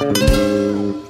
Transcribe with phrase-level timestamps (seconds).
[0.00, 1.09] Muito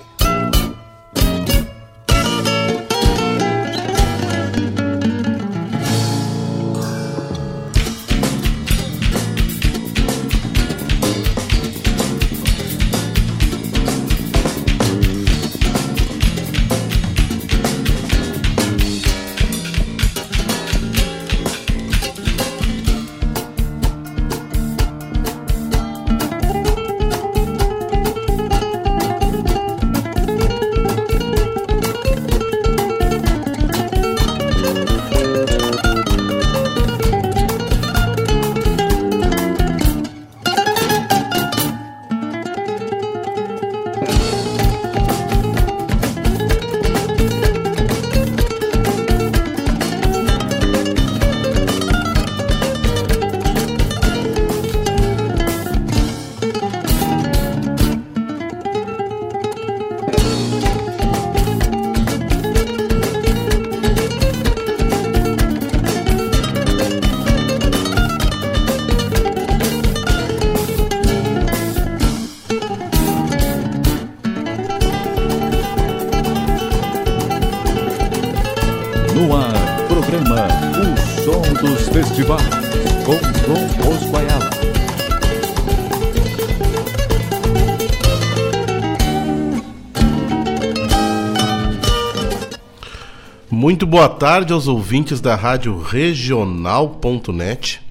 [93.91, 97.83] boa tarde aos ouvintes da Rádio Regional.net.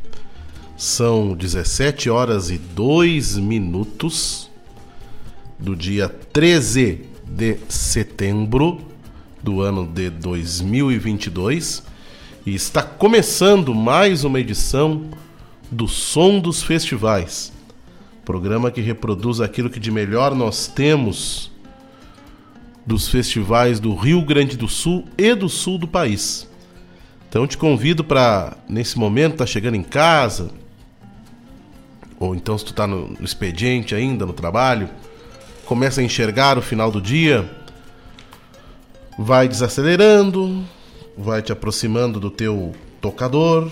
[0.78, 4.50] São 17 horas e 2 minutos
[5.60, 8.80] do dia 13 de setembro
[9.44, 11.84] do ano de 2022
[12.46, 15.04] e está começando mais uma edição
[15.70, 17.52] do Som dos Festivais,
[18.24, 21.49] programa que reproduz aquilo que de melhor nós temos
[22.90, 26.50] dos festivais do Rio Grande do Sul e do sul do país.
[27.30, 30.50] Então te convido para nesse momento tá chegando em casa
[32.20, 34.90] ou então se tu tá no, no expediente ainda no trabalho,
[35.66, 37.48] começa a enxergar o final do dia,
[39.20, 40.66] vai desacelerando,
[41.16, 43.70] vai te aproximando do teu tocador,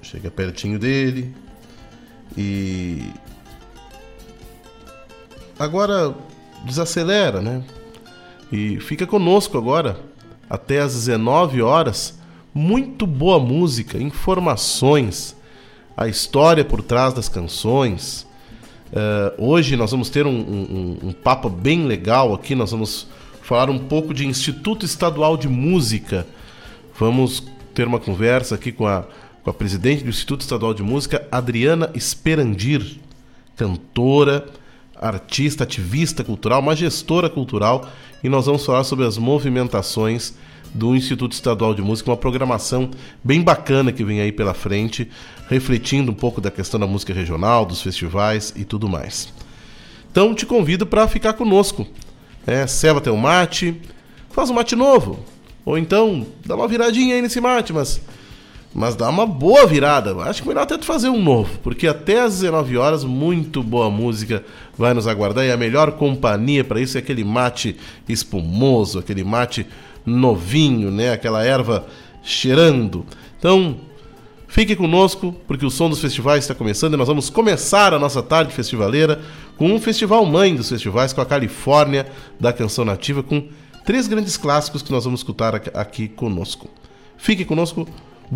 [0.00, 1.34] chega pertinho dele
[2.38, 3.10] e
[5.58, 6.14] agora
[6.64, 7.64] desacelera, né?
[8.52, 9.98] E fica conosco agora,
[10.48, 12.18] até às 19 horas.
[12.52, 15.36] Muito boa música, informações,
[15.96, 18.26] a história por trás das canções.
[18.92, 22.54] Uh, hoje nós vamos ter um, um, um papo bem legal aqui.
[22.54, 23.08] Nós vamos
[23.42, 26.26] falar um pouco de Instituto Estadual de Música.
[26.96, 27.42] Vamos
[27.74, 29.04] ter uma conversa aqui com a,
[29.42, 33.00] com a presidente do Instituto Estadual de Música, Adriana Esperandir,
[33.56, 34.46] cantora,
[34.94, 37.90] artista, ativista cultural, uma gestora cultural
[38.24, 40.32] e nós vamos falar sobre as movimentações
[40.72, 42.90] do Instituto Estadual de Música, uma programação
[43.22, 45.10] bem bacana que vem aí pela frente,
[45.46, 49.28] refletindo um pouco da questão da música regional, dos festivais e tudo mais.
[50.10, 51.86] Então te convido para ficar conosco.
[52.46, 53.78] É, ceva teu mate,
[54.30, 55.22] faz um mate novo.
[55.62, 58.00] Ou então dá uma viradinha aí nesse mate, mas
[58.74, 60.14] mas dá uma boa virada.
[60.22, 63.88] Acho que melhor até tu fazer um novo, porque até às 19 horas muito boa
[63.88, 64.44] música
[64.76, 67.76] vai nos aguardar e a melhor companhia para isso é aquele mate
[68.08, 69.64] espumoso, aquele mate
[70.04, 71.12] novinho, né?
[71.12, 71.86] Aquela erva
[72.20, 73.06] cheirando.
[73.38, 73.76] Então,
[74.48, 78.22] fique conosco, porque o som dos festivais está começando e nós vamos começar a nossa
[78.22, 79.20] tarde festivaleira
[79.56, 82.06] com um festival mãe dos festivais, com a Califórnia
[82.40, 83.46] da Canção Nativa, com
[83.84, 86.68] três grandes clássicos que nós vamos escutar aqui conosco.
[87.16, 87.86] Fique conosco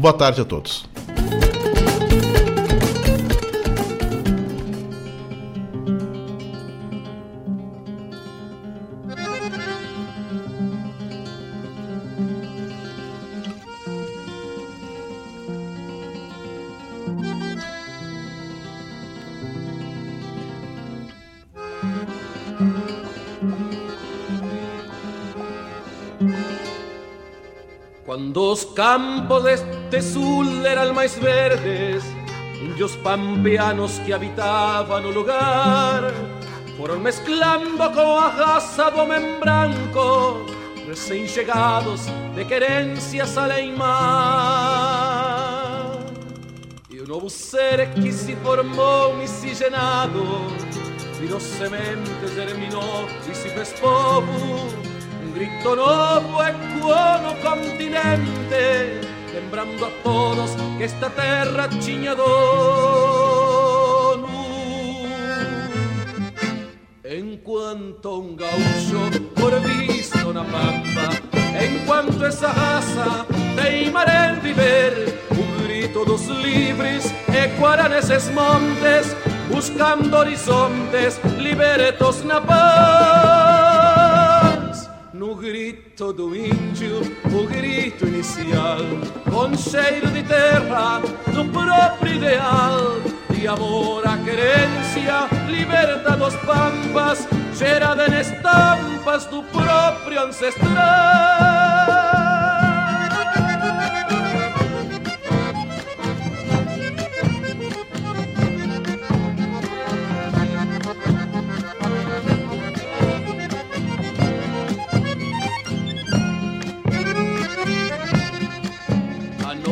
[0.00, 0.88] Boa tarde a todos.
[28.06, 32.04] Cuando los campos de de eran mais verdes,
[32.60, 36.12] indios pampeanos que habitaban o lugar,
[36.76, 38.60] foron mezclando con a
[38.96, 40.44] homem branco,
[40.86, 42.02] recém chegados
[42.36, 44.28] de querências além mar.
[46.90, 50.22] E o novo ser que se formou miscigenado,
[51.18, 54.68] virou semente, germinou e se fez povo,
[55.24, 62.28] um grito novo ecoou no continente lembrando a todos que esta terra tinha dono.
[67.04, 71.08] Enquanto enquanto um gaúcho por visto na pampa,
[71.64, 73.26] enquanto essa raça
[73.56, 79.16] teimar em viver, o grito dos livres ecoará nesses montes,
[79.50, 83.37] buscando horizontes libertos na paz.
[85.18, 88.78] No grito do índio, o grito inicial,
[89.28, 91.00] com cheiro de terra,
[91.34, 100.22] do próprio ideal de amor a querência, liberta dos pampas, gerada en estampas do próprio
[100.22, 101.57] ancestral.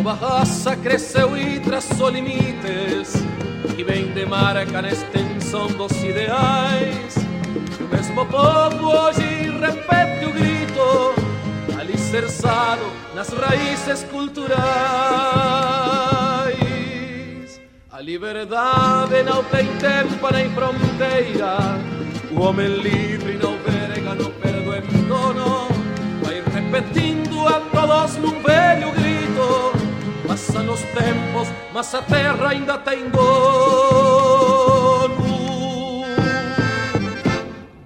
[0.06, 3.14] Nova raça cresceu e traçou limites
[3.74, 7.16] que vem de marca na extensão dos ideais.
[7.80, 11.12] O mesmo povo hoje repete o grito,
[11.76, 12.84] alicerçado
[13.16, 14.56] nas raízes culturais.
[17.90, 21.80] A liberdade não tem tempo nem fronteira,
[22.30, 25.66] o homem livre não verga, não perde o entorno.
[26.22, 29.15] Vai repetindo a todos num velho grito
[30.36, 33.24] Passam os tempos, mas a terra ainda tem dono.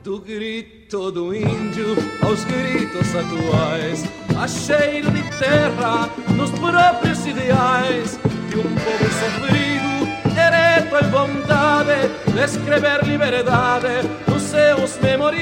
[0.02, 4.04] Do grito do índio aos gritos atuais,
[4.36, 8.18] a cheiro de terra nos próprios ideais
[8.48, 15.40] de um povo sofrido, ereto em vontade de escrever liberdade nos seus memoriais.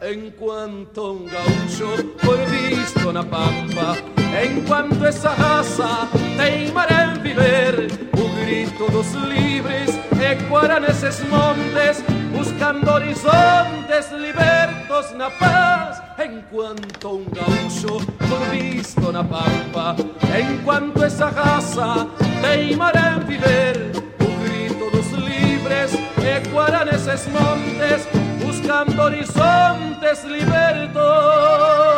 [0.00, 7.88] Enquanto um gaúcho foi visto na pampa Enquanto essa raça teimar em viver.
[8.16, 9.90] O grito dos livres
[10.20, 12.04] ecoará nesses montes
[12.36, 16.02] Buscando horizontes libertos na paz.
[16.18, 19.96] Enquanto um gaúcho for visto na pampa.
[20.38, 22.06] Enquanto essa raça
[22.40, 23.92] teimar em viver.
[24.20, 25.92] O grito dos livres
[26.22, 28.06] ecoará nesses montes
[28.44, 31.97] Buscando horizontes libertos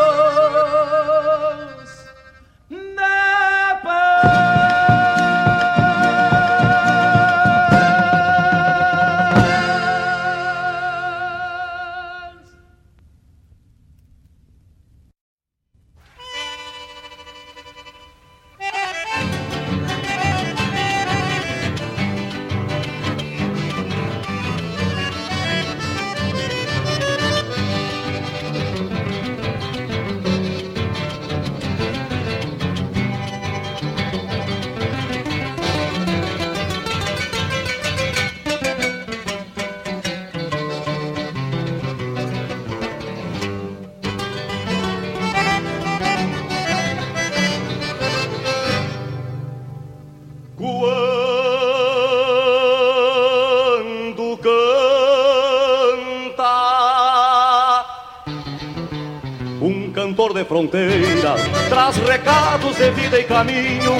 [60.45, 61.35] fronteira
[61.69, 63.97] traz recados de vida e caminho.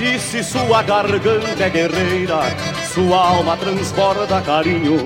[0.00, 2.40] E se sua garganta é guerreira,
[2.92, 4.98] sua alma transborda carinho.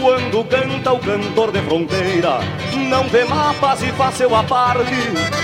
[0.00, 2.40] Quando canta o cantor de fronteira,
[2.88, 4.92] não vê mapas e faz seu aparte,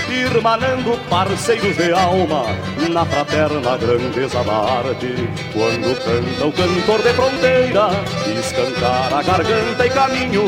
[0.09, 2.45] irmanando parceiros de alma
[2.91, 5.29] na fraterna grandeza da arte.
[5.53, 7.89] Quando canta o cantor de fronteira,
[8.39, 10.43] escancar a garganta e caminho,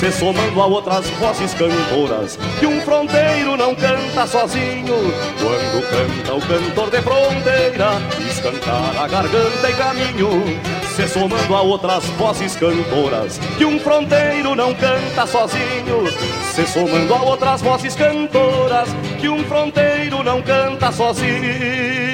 [0.00, 4.96] se somando a outras vozes cantoras, que um fronteiro não canta sozinho.
[5.38, 7.90] Quando canta o cantor de fronteira,
[8.26, 10.58] escancar a garganta e caminho,
[10.96, 16.06] se somando a outras vozes cantoras, que um fronteiro não canta sozinho.
[16.50, 18.88] Se somando a outras vozes cantoras,
[19.20, 22.09] que um fronteiro não canta sozinho.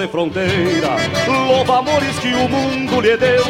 [0.00, 0.96] De fronteira,
[1.28, 3.44] louva amores que o mundo lhe deu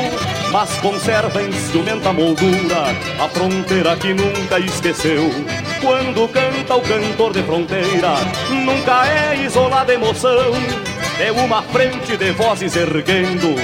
[0.53, 2.87] mas conserva em ciumenta moldura
[3.21, 5.31] a fronteira que nunca esqueceu.
[5.81, 8.15] Quando canta o cantor de fronteira,
[8.51, 10.53] nunca é isolada emoção,
[11.21, 13.55] é uma frente de vozes erguendo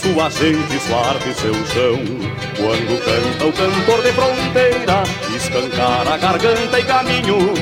[0.00, 1.98] sua gente, sua arte, seu chão.
[2.56, 5.02] Quando canta o cantor de fronteira,
[5.36, 7.54] escancar a garganta e caminho,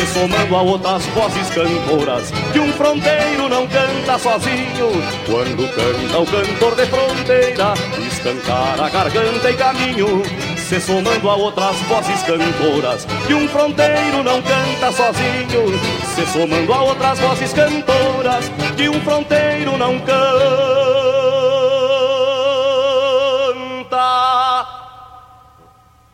[0.00, 4.90] se somando a outras vozes cantoras, que um fronteiro não canta sozinho.
[5.26, 7.74] Quando canta o cantor de fronteira,
[8.06, 10.22] escancar a garganta e caminho,
[10.56, 15.78] se somando a outras vozes cantoras, que um fronteiro não canta sozinho.
[16.14, 20.30] Se somando a outras vozes cantoras, que um fronteiro não canta.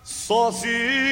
[0.05, 1.06] sozinho.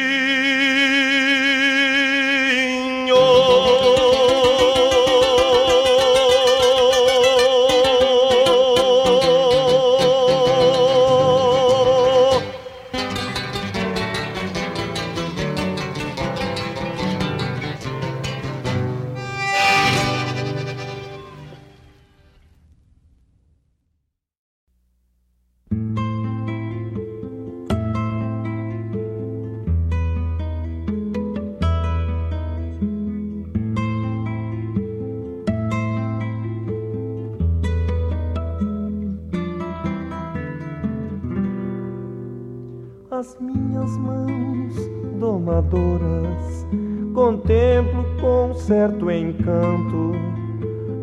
[45.44, 46.66] Domadoras
[47.14, 50.12] contemplo com certo encanto.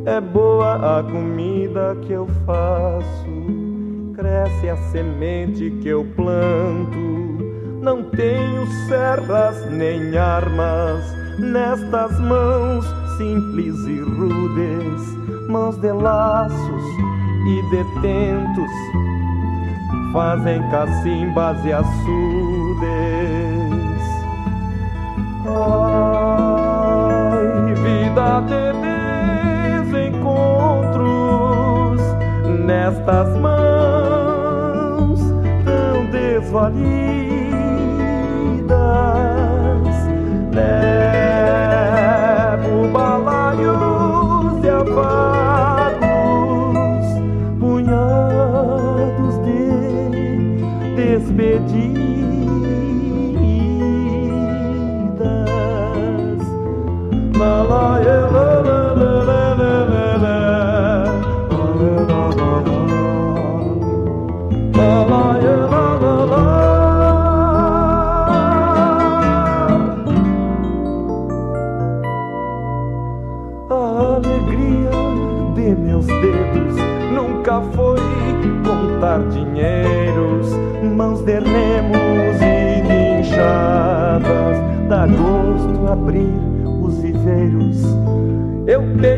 [0.05, 6.99] É boa a comida que eu faço, cresce a semente que eu planto.
[7.81, 11.05] Não tenho serras nem armas
[11.39, 12.85] nestas mãos
[13.17, 16.83] simples e rudes, mãos de laços
[17.47, 18.71] e detentos
[20.11, 22.60] fazem cacimbas e açudes.
[28.11, 28.73] Vida de
[29.87, 32.01] desencontros
[32.65, 35.21] nestas mãos
[35.65, 37.00] tão desvalidas.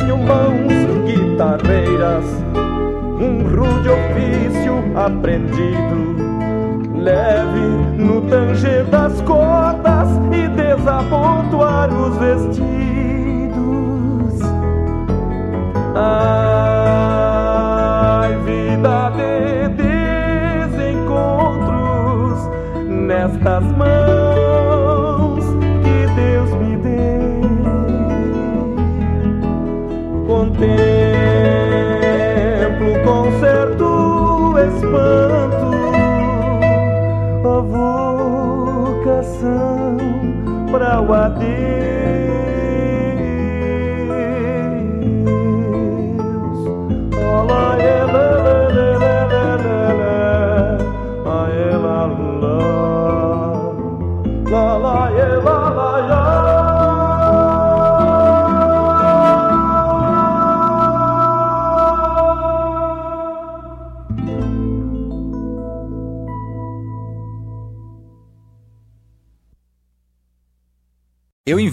[0.03, 0.73] Tenho mãos
[1.05, 2.25] guitarreiras,
[3.19, 6.15] um rude ofício aprendido,
[6.95, 7.61] leve
[7.97, 12.63] no tanger das cordas e desapontoar os vestidos.
[15.95, 17.15] Ai,
[18.45, 19.69] vida de
[20.67, 22.49] desencontros
[22.87, 24.02] nestas mãos
[34.93, 35.73] espanto
[37.47, 37.61] a
[38.91, 39.97] vocação
[40.71, 41.13] para o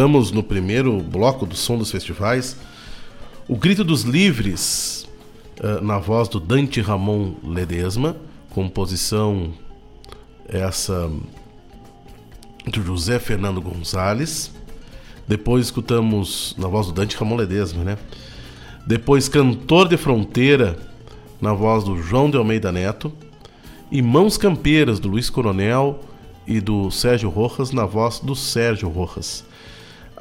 [0.00, 2.56] Escutamos no primeiro bloco do Som dos Festivais
[3.46, 5.06] o Grito dos Livres,
[5.62, 8.16] eh, na voz do Dante Ramon Ledesma,
[8.48, 9.52] composição
[10.48, 11.10] essa
[12.66, 14.50] do José Fernando Gonzalez.
[15.28, 17.98] Depois escutamos na voz do Dante Ramon Ledesma, né?
[18.86, 20.78] Depois Cantor de Fronteira,
[21.42, 23.12] na voz do João de Almeida Neto.
[23.92, 26.00] E Mãos Campeiras, do Luiz Coronel
[26.46, 29.49] e do Sérgio Rojas, na voz do Sérgio Rojas.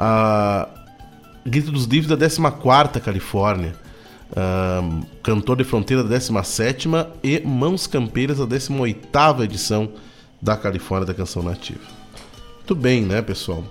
[0.01, 0.70] A
[1.46, 3.75] Grito dos Livres da 14 Califórnia.
[4.34, 4.82] Ah,
[5.22, 6.88] Cantor de Fronteira da 17
[7.22, 9.91] e Mãos Campeiras da 18 edição
[10.41, 11.84] da Califórnia da Canção Nativa.
[12.56, 13.62] Muito bem, né, pessoal?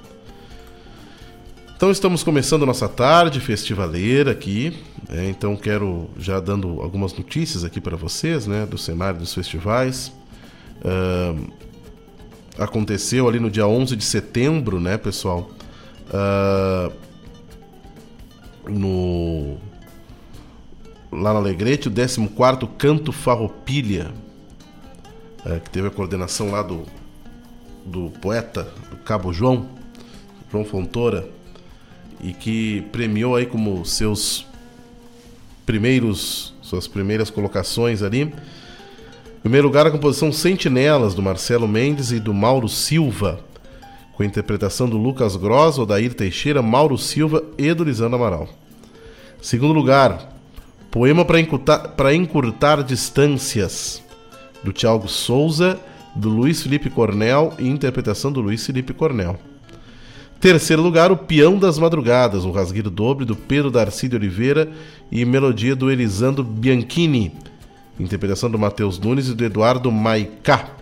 [1.74, 4.76] Então estamos começando a nossa tarde festivaleira aqui.
[5.08, 5.30] né?
[5.30, 10.12] então quero já dando algumas notícias aqui para vocês, né, do cenário dos festivais.
[10.84, 11.46] Ahn,
[12.58, 15.48] aconteceu ali no dia 11 de setembro, né, pessoal?
[16.12, 16.90] Ah,
[18.68, 19.56] no
[21.10, 24.12] lá na Alegrete, o 14º Canto Farroupilha,
[25.44, 26.82] é, que teve a coordenação lá do,
[27.84, 29.68] do poeta, do Cabo João,
[30.50, 31.28] João Fontoura,
[32.20, 34.46] e que premiou aí como seus
[35.64, 38.22] primeiros, suas primeiras colocações ali.
[38.22, 43.40] Em primeiro lugar, a composição Sentinelas, do Marcelo Mendes e do Mauro Silva,
[44.18, 48.48] com interpretação do Lucas Gross, Odair Teixeira, Mauro Silva e do Lisandro Amaral.
[49.40, 50.36] Segundo lugar,
[50.90, 54.02] Poema para encurtar, encurtar Distâncias,
[54.64, 55.78] do Tiago Souza,
[56.16, 59.38] do Luiz Felipe Cornel e interpretação do Luiz Felipe Cornel.
[60.40, 64.68] Terceiro lugar, O Peão das Madrugadas, um rasgueiro dobre do Pedro Darcy de Oliveira
[65.12, 67.36] e melodia do Elisandro Bianchini,
[68.00, 70.77] interpretação do Matheus Nunes e do Eduardo Maicá.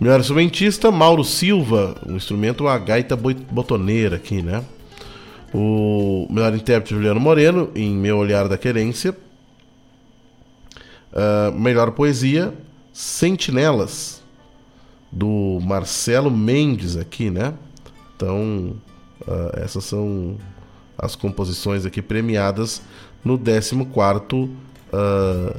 [0.00, 4.64] Melhor instrumentista, Mauro Silva, um instrumento, uma gaita botoneira aqui, né?
[5.52, 9.16] O melhor intérprete, Juliano Moreno, em Meu Olhar da Querência.
[11.12, 12.54] Ah, melhor poesia,
[12.92, 14.22] Sentinelas,
[15.10, 17.54] do Marcelo Mendes aqui, né?
[18.14, 18.76] Então,
[19.26, 20.36] ah, essas são
[20.96, 22.82] as composições aqui premiadas
[23.24, 24.48] no 14º
[24.92, 25.56] ah,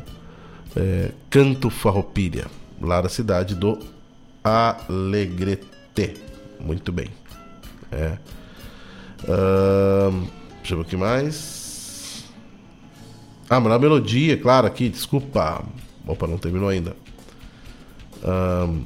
[0.78, 2.48] é, Canto Farroupilha,
[2.80, 3.99] lá da cidade do
[4.44, 6.14] Alegrete.
[6.60, 7.10] Muito bem.
[7.92, 8.18] É.
[9.28, 12.26] Ahn, deixa eu ver o que mais.
[13.50, 15.64] Ah, melhor melodia, claro, aqui, desculpa.
[16.08, 16.96] Opa, não terminou ainda.
[18.24, 18.84] Ahn,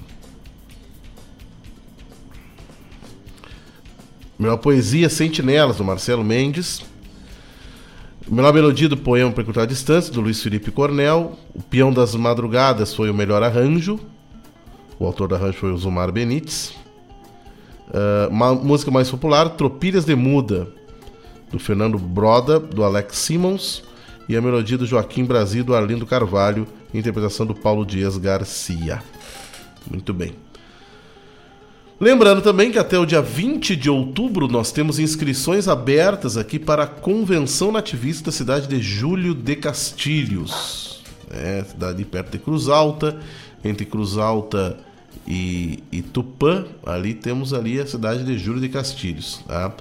[4.40, 6.84] melhor poesia, Sentinelas, do Marcelo Mendes.
[8.26, 11.38] Melhor melodia do poema Para Encurtar a Distância, do Luiz Felipe Cornel.
[11.54, 14.00] O Peão das Madrugadas foi o melhor arranjo.
[15.00, 16.74] O autor do arranjo foi o Zumar Benites.
[17.90, 20.68] Uh, uma música mais popular, Tropilhas de Muda,
[21.52, 23.84] do Fernando Broda, do Alex Simmons,
[24.28, 29.04] e a melodia do Joaquim Brasil, do Arlindo Carvalho, interpretação do Paulo Dias Garcia.
[29.90, 30.34] Muito bem.
[32.00, 36.84] Lembrando também que até o dia 20 de outubro nós temos inscrições abertas aqui para
[36.84, 41.02] a Convenção Nativista da cidade de Júlio de Castilhos.
[41.30, 43.20] É, cidade perto de Cruz Alta,
[43.64, 44.78] entre Cruz Alta
[45.28, 49.42] e, e Tupã, ali temos ali a cidade de Júlio de Castilhos.
[49.48, 49.72] Tá?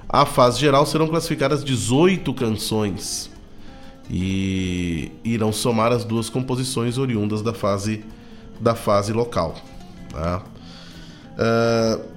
[0.07, 3.29] A fase geral serão classificadas 18 canções
[4.09, 8.03] e irão somar as duas composições oriundas da fase
[8.59, 9.55] da fase local.
[10.09, 10.43] Tá?
[11.33, 12.11] Uh,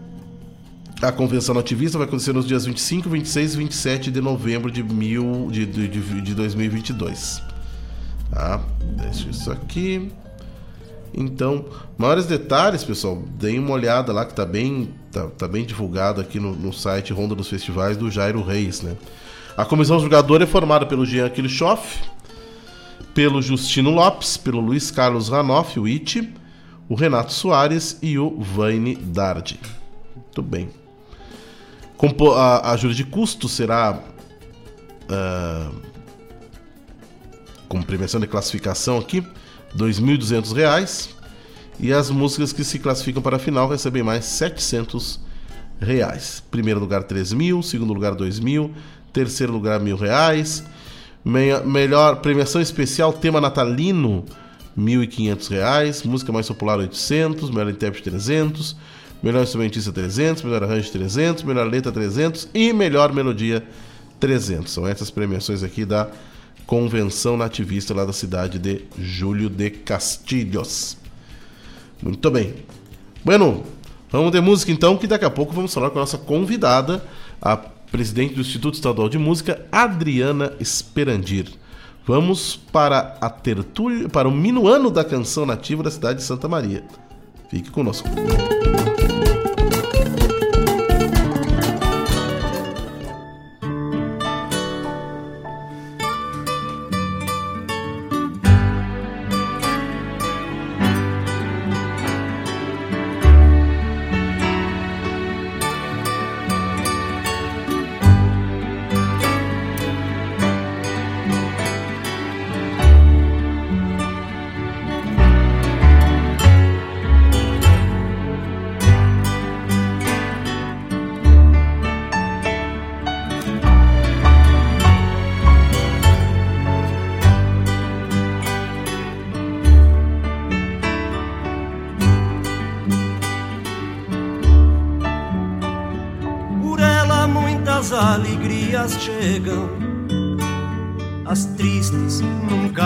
[1.01, 5.49] a convenção ativista vai acontecer nos dias 25, 26 e 27 de novembro de, mil,
[5.51, 7.43] de, de, de 2022.
[8.31, 8.61] Tá?
[8.97, 10.11] Deixa isso aqui.
[11.17, 16.21] Então, maiores detalhes, pessoal, deem uma olhada lá que tá bem, tá, tá bem divulgado
[16.21, 18.97] aqui no, no, site Ronda dos Festivais do Jairo Reis, né?
[19.57, 22.03] A comissão julgadora é formada pelo Jean Kirchhoff,
[23.15, 26.35] pelo Justino Lopes, pelo Luiz Carlos Ranoff, o Iti,
[26.89, 29.61] o Renato Soares e o Vaine Dardi.
[30.17, 30.69] Muito bem.
[31.97, 34.01] Compo a, a de custo será
[35.05, 35.75] uh,
[37.69, 39.25] como premiação de classificação aqui,
[39.75, 41.09] R$ 2.200
[41.81, 45.21] e as músicas que se classificam para a final recebem mais 700
[45.81, 46.43] reais.
[46.51, 48.73] Primeiro lugar 3 mil, segundo lugar 2 mil,
[49.13, 50.65] terceiro lugar mil reais.
[51.25, 54.25] melhor premiação especial tema natalino
[54.79, 58.77] 1.500 reais, música mais popular 800, melhor intérprete 300,
[59.23, 63.65] melhor instrumentista 300, melhor arranjo 300, melhor letra 300 e melhor melodia
[64.21, 64.71] 300.
[64.71, 66.09] São essas premiações aqui da
[66.67, 70.97] convenção nativista lá da cidade de Júlio de Castilhos.
[72.03, 72.55] Muito bem.
[73.25, 73.65] Bueno,
[74.11, 77.05] vamos de música então, que daqui a pouco vamos falar com a nossa convidada,
[77.41, 81.49] a presidente do Instituto Estadual de Música, Adriana Esperandir.
[82.07, 86.85] Vamos para a tertúlia, para o minuano da canção nativa da cidade de Santa Maria.
[87.49, 88.09] Fique conosco.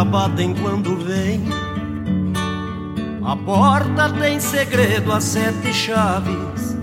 [0.09, 1.45] Batem quando vem.
[3.25, 6.77] A porta tem segredo, as sete chaves.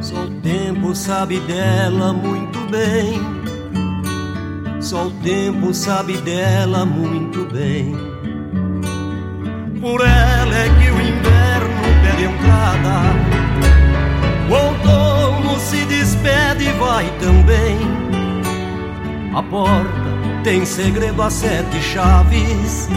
[0.00, 3.20] Só o tempo sabe dela muito bem.
[4.80, 7.94] Só o tempo sabe dela muito bem.
[9.80, 12.96] Por ela é que o inverno pede entrada.
[14.48, 17.76] O outono se despede e vai também.
[19.34, 19.95] A porta
[20.46, 22.88] tem segredo a sete chaves.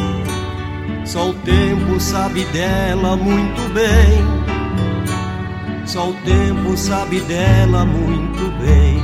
[1.04, 4.24] Só o tempo sabe dela muito bem.
[5.84, 9.00] Só o tempo sabe dela muito bem.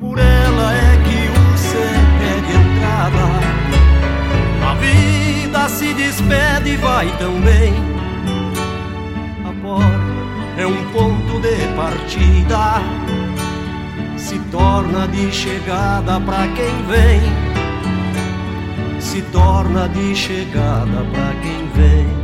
[0.00, 3.24] Por ela é que ser pede entrada.
[4.68, 7.72] A vida se despede e vai também.
[9.46, 12.82] A porta é um ponto de partida
[14.50, 17.20] torna de chegada para quem vem,
[19.00, 22.17] se torna de chegada para quem vem.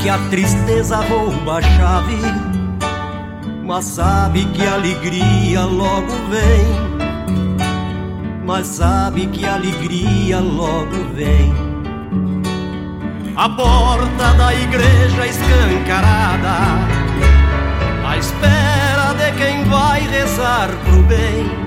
[0.00, 2.18] Que a tristeza rouba a chave,
[3.64, 6.96] mas sabe que a alegria logo vem.
[8.46, 11.52] Mas sabe que a alegria logo vem.
[13.34, 16.56] A porta da igreja escancarada,
[18.08, 21.66] à espera de quem vai rezar pro bem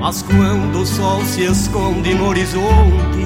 [0.00, 3.24] mas quando o sol se esconde no horizonte,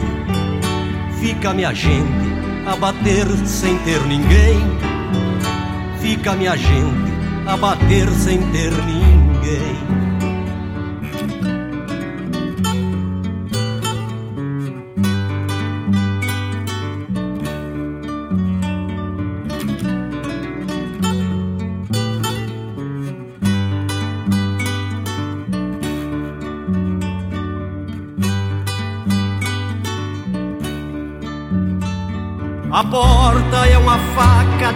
[1.18, 2.25] fica minha gente
[2.66, 4.59] a bater sem ter ninguém.
[6.00, 7.12] Fica minha gente
[7.46, 9.95] a bater sem ter ninguém.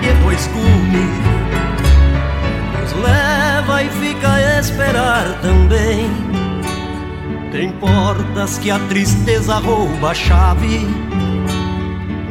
[0.00, 1.10] Faca de dois gumes
[2.80, 6.10] Nos leva e fica a esperar também.
[7.52, 10.86] Tem portas que a tristeza rouba a chave?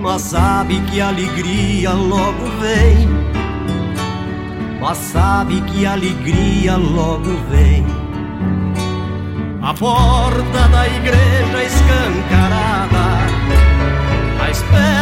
[0.02, 3.08] Mas sabe que a alegria logo vem.
[4.80, 7.86] Mas sabe que a alegria logo vem.
[9.62, 13.10] A porta da igreja escancarada.
[14.42, 14.99] À espera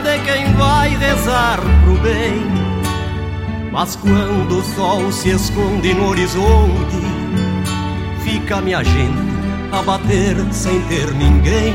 [0.00, 2.58] de quem vai rezar pro bem.
[3.72, 6.96] Mas quando o sol se esconde no horizonte,
[8.22, 9.28] fica minha gente
[9.72, 11.74] a bater sem ter ninguém.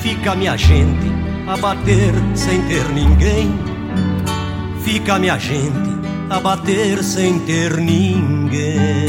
[0.00, 1.12] Fica minha gente
[1.46, 3.58] a bater sem ter ninguém.
[4.82, 5.98] Fica minha gente
[6.30, 9.08] a bater sem ter ninguém.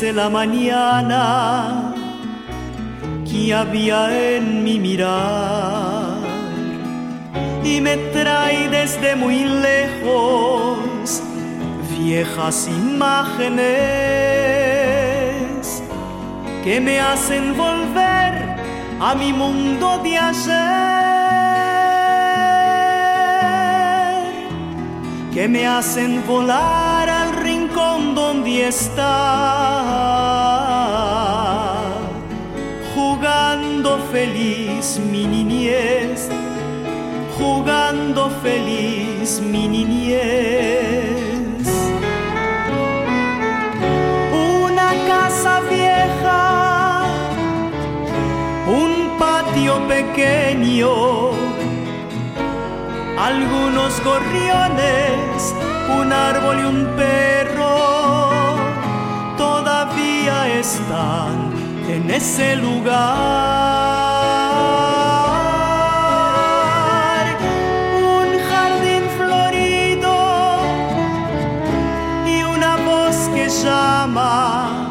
[0.00, 1.92] La mañana
[3.28, 6.18] que había en mi mirar
[7.64, 11.20] y me trae desde muy lejos
[11.98, 13.58] viejas imágenes
[16.62, 18.56] que me hacen volver
[19.00, 20.54] a mi mundo de ayer,
[25.34, 26.97] que me hacen volar
[28.56, 29.04] está,
[32.94, 36.28] jugando feliz mi niñez,
[37.38, 40.88] jugando feliz mi niñez.
[44.32, 46.58] Una casa vieja
[48.68, 50.90] un patio pequeño,
[53.18, 55.54] algunos gorriones,
[55.98, 57.57] un árbol y un perro,
[60.58, 61.52] están
[61.88, 62.96] en ese lugar.
[68.18, 70.16] Un jardín florido
[72.26, 74.90] y una voz que llama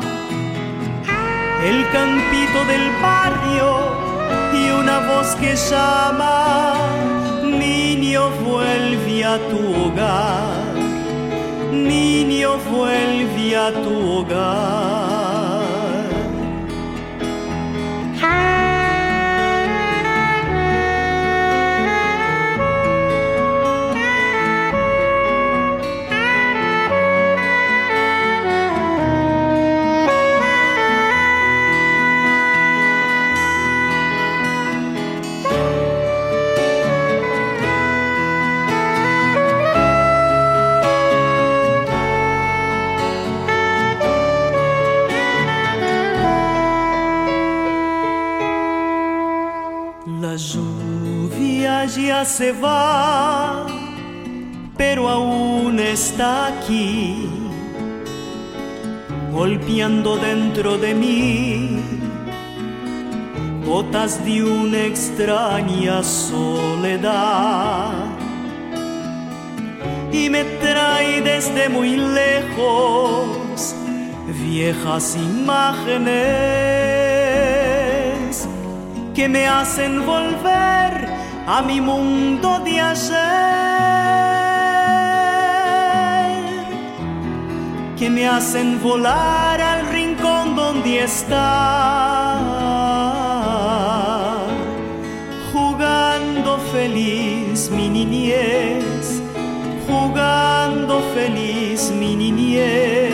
[1.65, 3.69] el campito del barrio
[4.53, 6.75] y una voz que llama,
[7.43, 10.75] niño vuelve a tu hogar,
[11.73, 15.06] niño vuelve a tu hogar.
[51.95, 53.65] Ya se va,
[54.75, 57.29] pero aún está aquí,
[59.31, 61.97] golpeando dentro de mí
[63.67, 67.91] gotas de una extraña soledad.
[70.11, 73.75] Y me trae desde muy lejos
[74.41, 76.07] viejas imágenes
[79.13, 81.16] que me hacen volver
[81.47, 83.15] a mi mundo de ayer,
[87.97, 92.37] que me hacen volar al rincón donde está,
[95.53, 99.21] jugando feliz mi niñez,
[99.87, 103.06] jugando feliz mi niñez.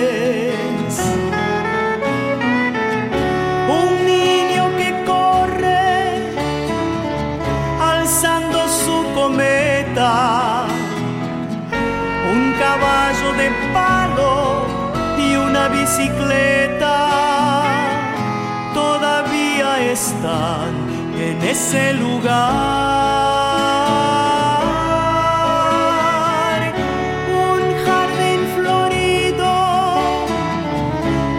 [15.96, 16.98] Bicicleta
[18.74, 20.74] todavía están
[21.20, 22.34] en ese lugar.
[27.52, 29.54] Un jardín florido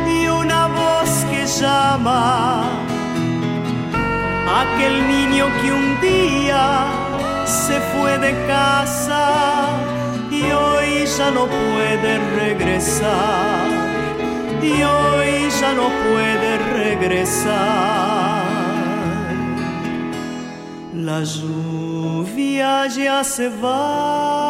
[0.09, 2.63] y una voz que llama
[4.63, 6.87] aquel niño que un día
[7.45, 9.67] se fue de casa
[10.31, 13.84] y hoy ya no puede regresar.
[14.65, 16.51] Y hoy ya no puede
[16.81, 18.45] regresar.
[20.95, 24.44] La lluvia ya se va.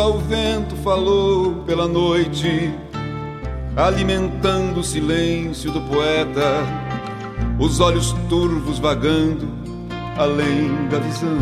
[0.00, 2.72] E só o vento falou pela noite,
[3.76, 6.64] alimentando o silêncio do poeta,
[7.58, 9.46] os olhos turvos vagando
[10.16, 11.38] além da visão.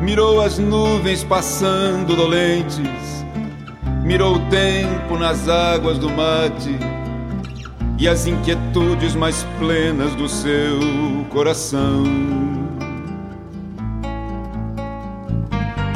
[0.00, 3.26] Mirou as nuvens passando dolentes,
[4.02, 6.74] mirou o tempo nas águas do mate
[7.98, 10.80] e as inquietudes mais plenas do seu
[11.28, 12.57] coração.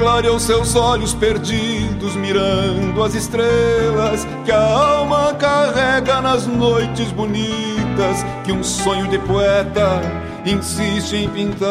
[0.02, 8.50] Clareou seus olhos perdidos, mirando as estrelas que a alma carrega nas noites bonitas que
[8.50, 10.02] um sonho de poeta
[10.44, 11.70] insiste em pintar.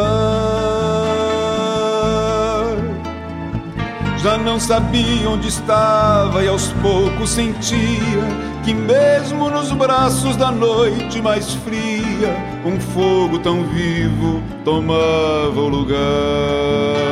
[4.19, 8.23] Já não sabia onde estava e aos poucos sentia
[8.63, 17.11] que, mesmo nos braços da noite mais fria, um fogo tão vivo tomava o lugar.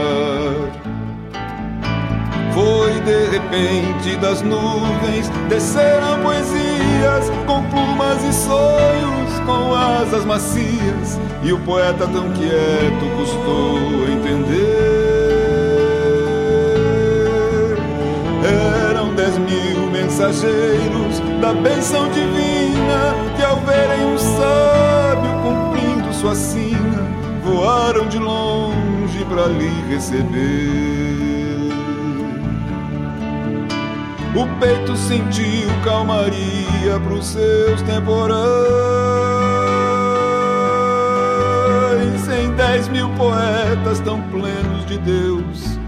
[2.60, 11.54] Foi de repente das nuvens desceram poesias com plumas e sonhos, com asas macias, e
[11.54, 14.58] o poeta tão quieto custou entender.
[18.90, 27.08] Eram dez mil mensageiros da benção divina que, ao verem um sábio cumprindo sua sina,
[27.42, 31.29] voaram de longe para lhe receber.
[34.36, 38.40] O peito sentiu calmaria pros seus temporães.
[42.28, 45.80] Em dez mil poetas tão plenos de Deus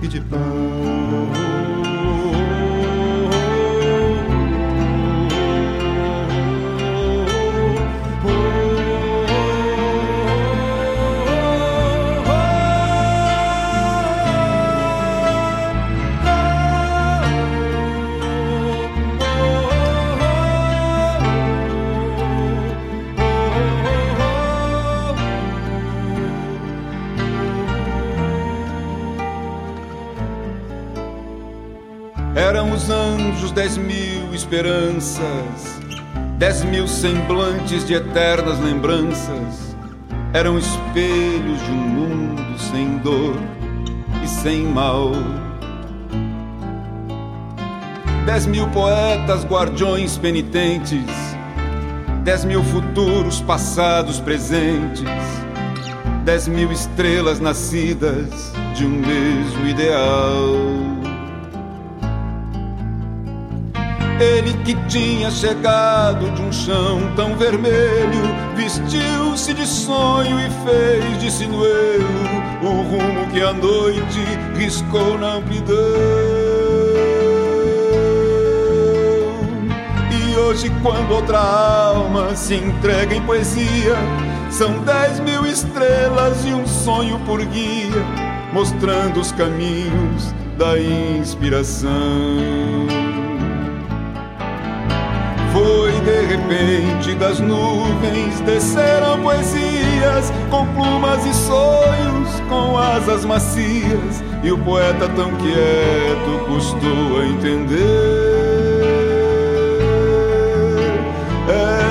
[0.00, 1.37] e de paz.
[33.28, 35.80] Anjos, dez mil esperanças,
[36.38, 39.76] dez mil semblantes de eternas lembranças.
[40.32, 43.36] Eram espelhos de um mundo sem dor
[44.22, 45.12] e sem mal.
[48.26, 51.06] Dez mil poetas, guardiões penitentes,
[52.24, 55.04] dez mil futuros, passados, presentes,
[56.24, 60.67] dez mil estrelas nascidas de um mesmo ideal.
[64.20, 71.30] Ele que tinha chegado de um chão tão vermelho, vestiu-se de sonho e fez de
[71.30, 72.04] sinuelo
[72.60, 74.20] o rumo que a noite
[74.56, 75.76] riscou na amplidão.
[80.10, 83.94] E hoje, quando outra alma se entrega em poesia,
[84.50, 88.04] são dez mil estrelas e um sonho por guia,
[88.52, 92.97] mostrando os caminhos da inspiração.
[95.58, 104.52] Foi de repente das nuvens desceram poesias com plumas e sonhos, com asas macias, e
[104.52, 107.88] o poeta tão quieto custou a entender.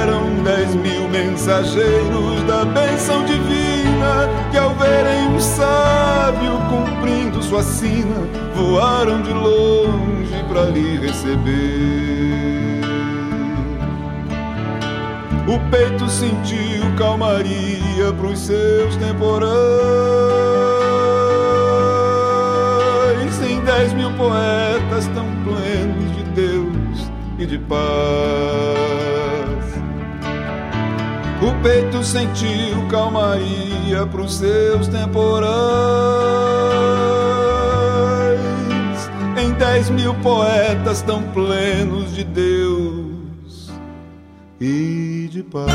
[0.01, 8.15] Eram dez mil mensageiros da bênção divina que ao verem um sábio cumprindo sua sina
[8.55, 12.66] voaram de longe para lhe receber.
[15.47, 19.47] O peito sentiu calmaria pros seus temporais.
[23.49, 27.77] Em dez mil poetas tão plenos de Deus e de paz.
[31.41, 35.47] O peito sentiu calmaria pros seus temporais.
[39.41, 43.71] Em dez mil poetas tão plenos de Deus
[44.59, 45.71] e de paz.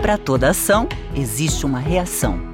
[0.00, 0.86] Para toda ação,
[1.16, 2.53] existe uma reação.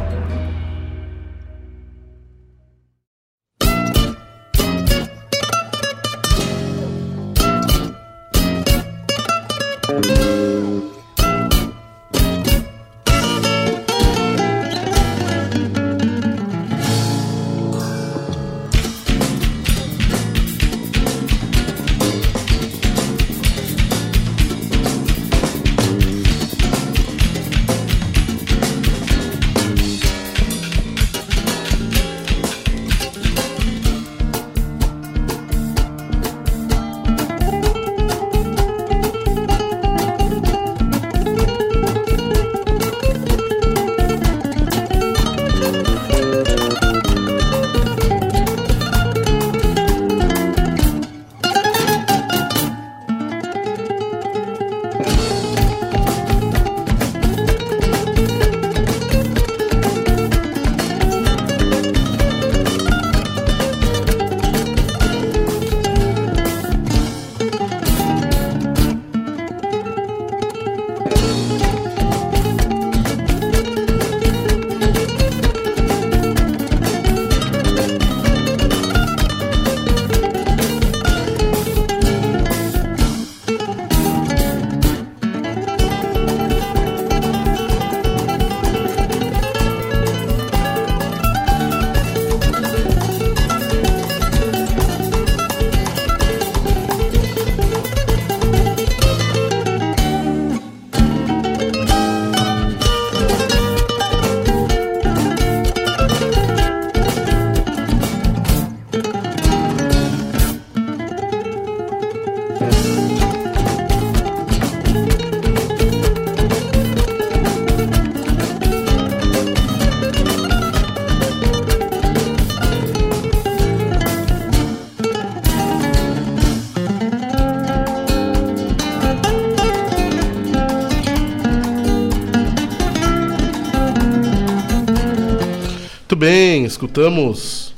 [136.21, 137.73] Bem, escutamos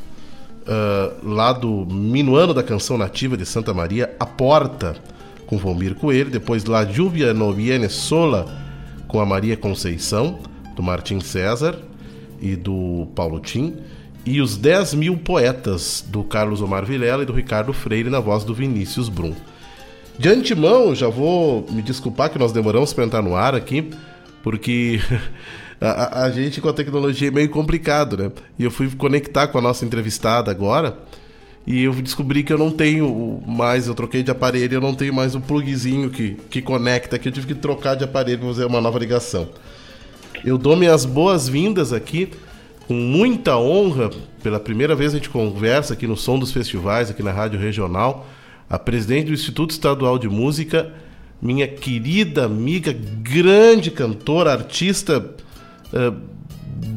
[0.64, 4.98] uh, lá do Minuano da Canção Nativa de Santa Maria, A Porta,
[5.48, 8.54] com Vomir Coelho, depois La Lluvia no Viene Sola,
[9.08, 10.40] com a Maria Conceição,
[10.76, 11.80] do Martim César
[12.42, 13.78] e do Paulo Tim,
[14.26, 18.44] e Os 10 Mil Poetas, do Carlos Omar Vilela e do Ricardo Freire, na voz
[18.44, 19.34] do Vinícius Brum.
[20.20, 23.90] De antemão, já vou me desculpar que nós demoramos para entrar no ar aqui,
[24.44, 25.00] porque
[25.90, 28.32] a, a, gente com a tecnologia é meio complicado, né?
[28.58, 30.98] E eu fui conectar com a nossa entrevistada agora
[31.68, 35.14] e eu descobri que eu não tenho mais, eu troquei de aparelho, eu não tenho
[35.14, 38.66] mais o plugzinho que, que conecta, que eu tive que trocar de aparelho para fazer
[38.66, 39.50] uma nova ligação.
[40.44, 42.30] Eu dou minhas boas-vindas aqui,
[42.88, 44.10] com muita honra,
[44.42, 48.26] pela primeira vez a gente conversa aqui no Som dos Festivais, aqui na Rádio Regional,
[48.70, 50.94] a presidente do Instituto Estadual de Música,
[51.42, 55.34] minha querida amiga, grande cantora, artista
[55.94, 56.16] uh,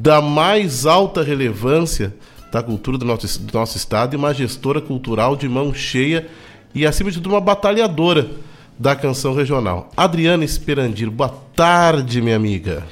[0.02, 2.14] da mais alta relevância
[2.50, 6.26] da cultura do nosso, do nosso estado e uma gestora cultural de mão cheia
[6.74, 8.28] e, acima de tudo, uma batalhadora
[8.78, 9.90] da canção regional.
[9.96, 12.84] Adriana Esperandir, boa tarde, minha amiga.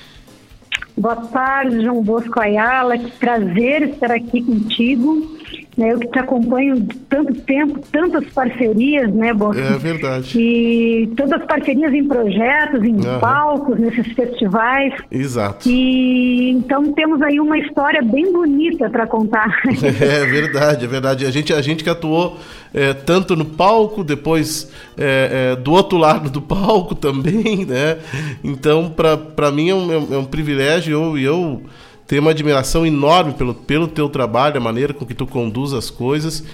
[0.97, 2.97] Boa tarde, João Bosco Ayala.
[2.97, 5.37] Que prazer estar aqui contigo.
[5.77, 9.61] Né, eu que te acompanho tanto tempo, tantas parcerias, né, Bosco?
[9.61, 10.39] É verdade.
[10.39, 13.19] E tantas parcerias em projetos, em uhum.
[13.19, 14.95] palcos, nesses festivais.
[15.11, 15.69] Exato.
[15.69, 19.63] E então temos aí uma história bem bonita para contar.
[20.05, 21.27] É verdade, é verdade.
[21.27, 22.39] A gente, a gente que atuou
[22.73, 27.99] é, tanto no palco, depois é, é, do outro lado do palco também, né?
[28.43, 31.63] Então, para mim é um, é um privilégio e eu, eu
[32.07, 35.91] tenho uma admiração enorme pelo, pelo teu trabalho, a maneira com que tu conduz as
[35.91, 36.45] coisas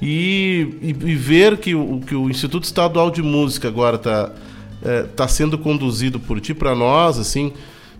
[0.00, 4.32] e, e, e ver que o, que o Instituto Estadual de Música agora está
[4.82, 7.52] é, tá sendo conduzido por ti, para nós, assim,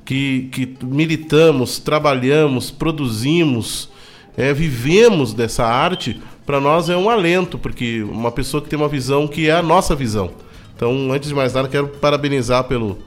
[0.05, 3.91] que, que militamos, trabalhamos, produzimos,
[4.37, 8.89] é, vivemos dessa arte, para nós é um alento, porque uma pessoa que tem uma
[8.89, 10.31] visão que é a nossa visão.
[10.75, 12.99] Então, antes de mais nada, quero parabenizar pelo,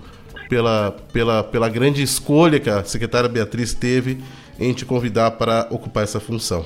[0.54, 4.20] pela, pela, pela grande escolha que a secretária Beatriz teve
[4.60, 6.64] em te convidar para ocupar essa função.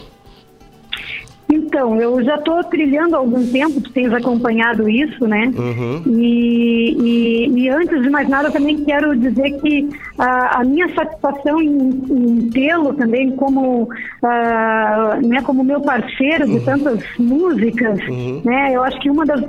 [1.50, 5.50] Então, eu já estou trilhando há algum tempo, tu tens acompanhado isso, né?
[5.58, 6.04] Uhum.
[6.06, 11.62] E, e, e, antes de mais nada, também quero dizer que a, a minha satisfação
[11.62, 16.66] em, em tê-lo também como, uh, né, como meu parceiro de uhum.
[16.66, 18.42] tantas músicas, uhum.
[18.44, 18.76] né?
[18.76, 19.42] Eu acho que uma das,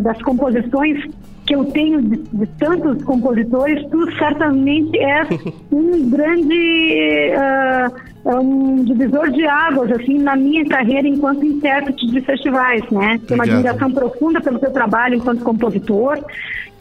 [0.00, 1.04] das composições
[1.48, 5.28] que eu tenho de, de, tantos compositores, tu certamente és
[5.72, 12.82] um grande uh, um divisor de águas assim na minha carreira enquanto intérprete de festivais,
[12.90, 13.18] né?
[13.26, 16.22] Tenho uma admiração profunda pelo teu trabalho enquanto compositor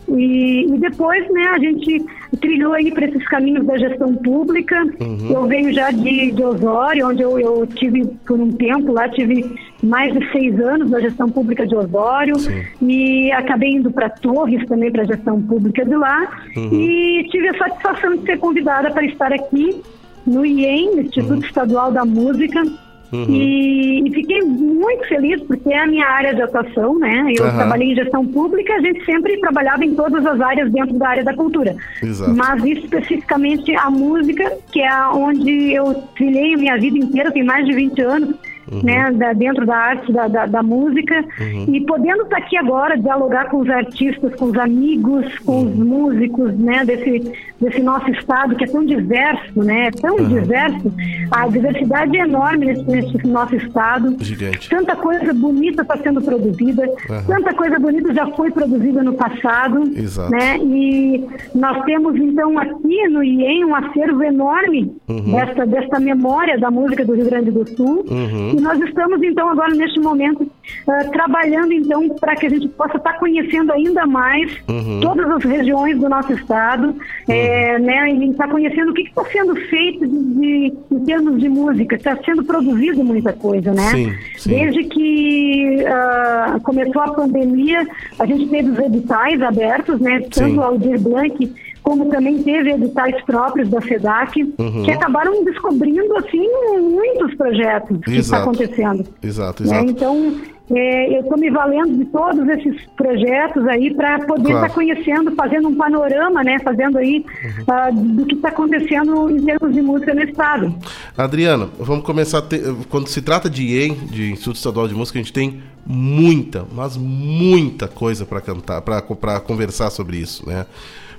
[0.10, 2.06] e, e, depois, né, a gente
[2.40, 4.82] trilhou aí para esses caminhos da gestão pública.
[5.02, 5.30] Uhum.
[5.30, 9.44] Eu venho já de, de Osório, onde eu, eu, tive por um tempo lá, tive
[9.84, 12.64] mais de seis anos na gestão pública de Osório Sim.
[12.82, 16.70] e acabei indo para Torres também para a gestão pública de lá uhum.
[16.74, 19.82] e tive a satisfação de ser convidada para estar aqui
[20.26, 21.46] no IEM, Instituto uhum.
[21.46, 22.64] Estadual da Música,
[23.12, 23.26] Uhum.
[23.30, 27.32] E, e, fiquei muito feliz porque é a minha área de atuação, né?
[27.38, 31.08] Eu trabalhei em gestão pública, a gente sempre trabalhava em todas as áreas dentro da
[31.08, 31.76] área da cultura.
[32.04, 32.34] Exato.
[32.36, 37.66] Mas especificamente a música, que é onde eu trilhei a minha vida inteira, tem mais
[37.66, 38.36] de 20 anos
[38.72, 38.82] uhum.
[38.84, 41.66] né, da, dentro da arte, da, da, da música, uhum.
[41.74, 45.68] e podendo estar aqui agora, dialogar com os artistas, com os amigos, com uhum.
[45.68, 50.28] os músicos, né, desse, desse nosso estado que é tão diverso, né, é tão uhum.
[50.28, 50.94] diverso,
[51.32, 54.70] a diversidade é enorme nesse, nesse nosso estado, Gigante.
[54.70, 56.84] tanta coisa bonita está sendo produzida,
[57.26, 60.32] tanta coisa bonita já foi produzida no passado, Exato.
[60.32, 65.32] né, e nós temos então aqui no IEM um acervo enorme uhum.
[65.32, 68.57] desta, desta memória da música do Rio Grande do Sul, uhum.
[68.58, 72.98] E nós estamos, então, agora neste momento, uh, trabalhando, então, para que a gente possa
[72.98, 75.00] estar tá conhecendo ainda mais uhum.
[75.00, 76.96] todas as regiões do nosso estado, uhum.
[77.28, 81.40] é, né, e estar tá conhecendo o que está sendo feito de, de, em termos
[81.40, 81.96] de música.
[81.98, 83.92] Está sendo produzido muita coisa, né?
[83.92, 84.50] Sim, sim.
[84.50, 87.88] Desde que uh, começou a pandemia,
[88.18, 90.22] a gente teve os editais abertos, né?
[90.32, 91.54] Tanto o Aldir Blanc
[91.88, 94.84] como também teve editais próprios da SEDAC, uhum.
[94.84, 96.46] que acabaram descobrindo, assim,
[96.82, 99.06] muitos projetos que está acontecendo.
[99.24, 99.70] Exato, né?
[99.70, 99.86] exato.
[99.86, 99.92] Né?
[99.92, 100.36] Então,
[100.70, 104.68] é, eu estou me valendo de todos esses projetos aí para poder estar claro.
[104.68, 107.64] tá conhecendo, fazendo um panorama, né, fazendo aí uhum.
[107.64, 110.76] uh, do que está acontecendo em termos de música no estado.
[111.18, 112.42] Adriana, vamos começar.
[112.42, 116.66] Ter, quando se trata de IEM, de Instituto Estadual de Música, a gente tem muita,
[116.70, 120.66] mas muita coisa para cantar, para conversar sobre isso, né?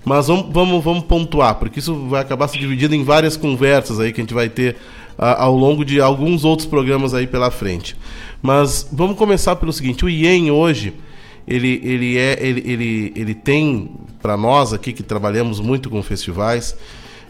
[0.09, 4.11] Mas vamos, vamos, vamos pontuar, porque isso vai acabar se dividindo em várias conversas aí
[4.11, 4.77] que a gente vai ter
[5.19, 7.95] a, ao longo de alguns outros programas aí pela frente.
[8.41, 10.95] Mas vamos começar pelo seguinte: o IEM hoje
[11.47, 13.91] ele, ele, é, ele, ele, ele tem,
[14.23, 16.75] para nós aqui que trabalhamos muito com festivais,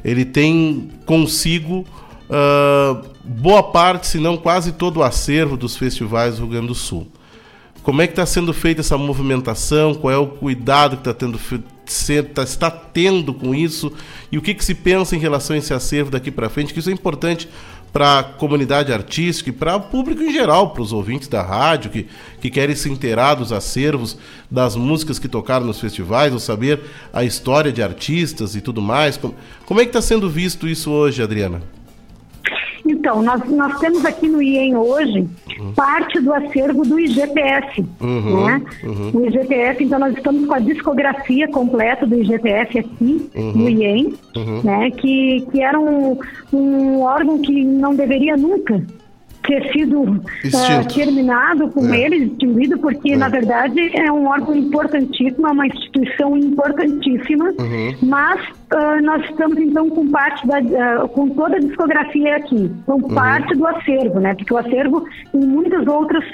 [0.05, 1.85] ele tem consigo
[2.31, 6.75] uh, boa parte, se não quase todo o acervo dos festivais do Rio Grande do
[6.77, 7.09] Sul.
[7.89, 9.95] Como é que está sendo feita essa movimentação?
[9.95, 11.41] Qual é o cuidado que está tendo
[12.35, 13.91] tá, está tendo com isso
[14.31, 16.75] e o que, que se pensa em relação a esse acervo daqui para frente?
[16.75, 17.49] Que isso é importante
[17.91, 21.91] para a comunidade artística e para o público em geral, para os ouvintes da rádio
[21.91, 22.07] que,
[22.43, 24.19] que querem se inteirar dos acervos,
[24.51, 29.17] das músicas que tocaram nos festivais, ou saber a história de artistas e tudo mais.
[29.17, 29.35] Como,
[29.65, 31.63] como é que está sendo visto isso hoje, Adriana?
[32.87, 35.73] Então, nós, nós temos aqui no IEM hoje uhum.
[35.75, 37.85] parte do acervo do IGTF.
[38.01, 38.63] Uhum, né?
[38.85, 39.11] Uhum.
[39.15, 43.69] O IGTF, então nós estamos com a discografia completa do IGTF aqui no uhum.
[43.69, 44.63] IEM, uhum.
[44.63, 44.91] né?
[44.91, 46.19] que, que era um,
[46.53, 48.83] um órgão que não deveria nunca
[49.43, 52.01] ter sido uh, terminado com é.
[52.01, 53.17] ele, extinguido, porque é.
[53.17, 57.95] na verdade é um órgão importantíssimo, é uma instituição importantíssima, uhum.
[58.03, 62.95] mas uh, nós estamos então com parte da, uh, com toda a discografia aqui, com
[62.95, 63.15] uhum.
[63.15, 64.35] parte do acervo, né?
[64.35, 66.25] Porque o acervo tem muitas outras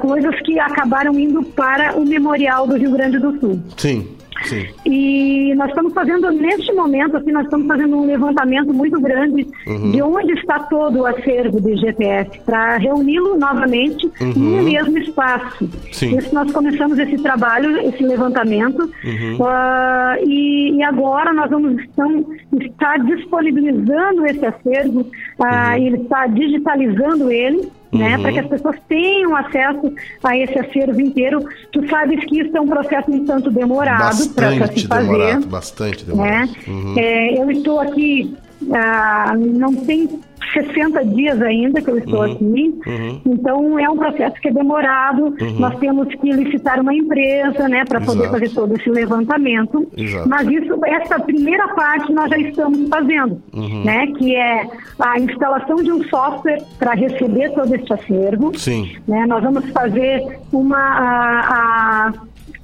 [0.00, 3.60] coisas que acabaram indo para o memorial do Rio Grande do Sul.
[3.76, 4.20] Sim.
[4.44, 4.66] Sim.
[4.86, 9.90] E nós estamos fazendo, neste momento, assim, nós estamos fazendo um levantamento muito grande uhum.
[9.90, 14.32] de onde está todo o acervo do IGTF, para reuni-lo novamente uhum.
[14.34, 15.68] no mesmo espaço.
[15.92, 16.16] Sim.
[16.16, 19.36] Isso nós começamos esse trabalho, esse levantamento, uhum.
[19.40, 22.24] uh, e, e, agora nós vamos estão,
[22.60, 28.22] estar disponibilizando esse acervo, uh, e está digitalizando ele, né, uhum.
[28.22, 31.44] para que as pessoas tenham acesso a esse acervo inteiro.
[31.72, 35.06] Tu sabes que isso é um processo um tanto demorado para se fazer.
[35.06, 36.48] Demorado, bastante demorado.
[36.48, 36.54] Né?
[36.68, 36.94] Uhum.
[36.96, 38.36] É, eu estou aqui,
[38.72, 40.20] ah, não tem
[40.52, 42.80] 60 dias ainda que eu estou uhum, aqui.
[42.86, 43.20] Uhum.
[43.26, 45.34] Então é um processo que é demorado.
[45.40, 45.58] Uhum.
[45.58, 49.88] Nós temos que licitar uma empresa, né, para poder fazer todo esse levantamento.
[49.96, 50.28] Exato.
[50.28, 53.84] Mas isso, essa primeira parte nós já estamos fazendo, uhum.
[53.84, 54.66] né, que é
[54.98, 58.56] a instalação de um software para receber todo esse acervo.
[58.58, 58.96] Sim.
[59.06, 62.12] Né, nós vamos fazer uma a, a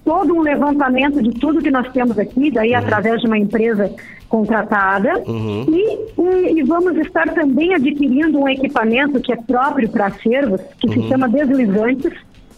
[0.07, 2.78] todo um levantamento de tudo que nós temos aqui, daí uhum.
[2.78, 3.92] através de uma empresa
[4.28, 5.66] contratada uhum.
[5.68, 10.94] e, e, vamos estar também adquirindo um equipamento que é próprio para acervos, que uhum.
[10.94, 12.12] se chama deslizantes,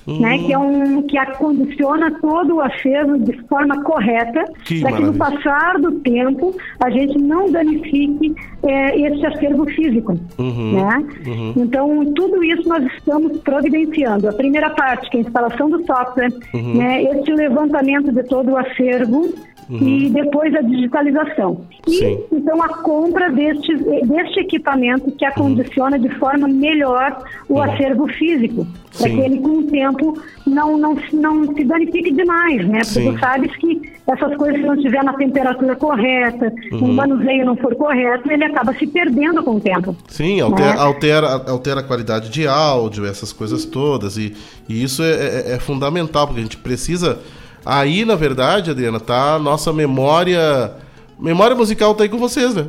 [0.08, 0.20] uhum.
[0.20, 4.44] né, que é um que acondiciona todo o acervo de forma correta
[4.80, 10.72] para que no passar do tempo a gente não danifique é, esse acervo físico, uhum.
[10.72, 11.04] né?
[11.26, 11.52] Uhum.
[11.56, 14.28] Então tudo isso nós estamos providenciando.
[14.28, 16.74] A primeira parte que é a instalação do software, uhum.
[16.74, 19.32] né, esse levantamento de todo o acervo
[19.68, 19.86] Uhum.
[19.86, 21.60] e depois a digitalização.
[21.86, 22.24] E Sim.
[22.32, 26.02] então a compra deste, deste equipamento que acondiciona uhum.
[26.02, 27.62] de forma melhor o uhum.
[27.62, 28.66] acervo físico,
[28.96, 32.78] para que ele com o tempo não, não, não se danifique demais, né?
[32.78, 33.12] Porque Sim.
[33.12, 36.78] tu sabes que essas coisas se não estiver na temperatura correta, uhum.
[36.78, 39.94] o manuseio não for correto, ele acaba se perdendo com o tempo.
[40.08, 40.80] Sim, altera, né?
[40.80, 44.16] altera, altera a qualidade de áudio, essas coisas todas.
[44.16, 44.34] E,
[44.66, 47.18] e isso é, é, é fundamental, porque a gente precisa
[47.64, 50.72] Aí, na verdade, Adriana, tá a nossa memória.
[51.18, 52.66] Memória musical tá aí com vocês, né?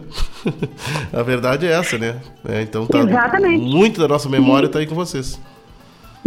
[1.13, 2.19] a verdade é essa, né?
[2.47, 2.99] É, então tá.
[2.99, 3.63] Exatamente.
[3.63, 4.69] Muito da nossa memória e...
[4.69, 5.39] tá aí com vocês.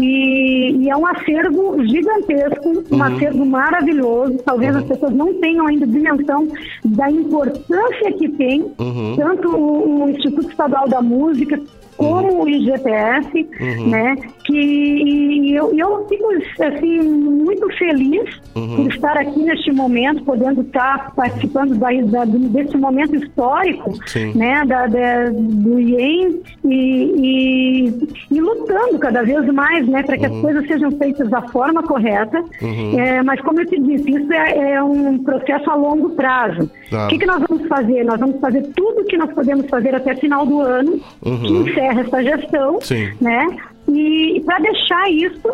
[0.00, 3.02] E, e, é um acervo gigantesco, um uhum.
[3.02, 4.38] acervo maravilhoso.
[4.44, 4.80] Talvez uhum.
[4.80, 6.48] as pessoas não tenham ainda dimensão
[6.84, 9.14] da importância que tem, uhum.
[9.16, 11.60] tanto o, o Instituto Estadual da Música
[12.02, 13.88] como o IGPF, uhum.
[13.88, 14.16] né?
[14.44, 16.28] Que eu, eu fico
[16.60, 18.76] assim muito feliz uhum.
[18.76, 24.32] por estar aqui neste momento, podendo estar participando da, da, desse momento histórico, Sim.
[24.34, 24.64] né?
[24.66, 30.02] Da, da, do IEM e, e, e, lutando cada vez mais, né?
[30.02, 30.36] Para que uhum.
[30.36, 32.42] as coisas sejam feitas da forma correta.
[32.60, 32.98] Uhum.
[32.98, 36.70] É, mas como eu te disse, isso é, é um processo a longo prazo.
[36.88, 37.06] Claro.
[37.06, 38.04] O que, que nós vamos fazer?
[38.04, 41.42] Nós vamos fazer tudo o que nós podemos fazer até final do ano, uhum.
[41.42, 43.12] que encerra essa gestão, Sim.
[43.20, 43.46] né?
[43.88, 45.52] E para deixar isso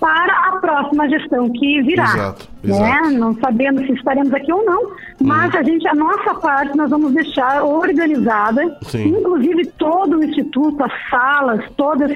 [0.00, 2.04] para a próxima gestão que virá.
[2.04, 2.74] Exato, né?
[2.74, 3.10] exato.
[3.10, 5.58] Não sabemos se estaremos aqui ou não, mas hum.
[5.58, 9.08] a gente, a nossa parte, nós vamos deixar organizada, Sim.
[9.08, 12.10] inclusive todo o instituto, as salas, todas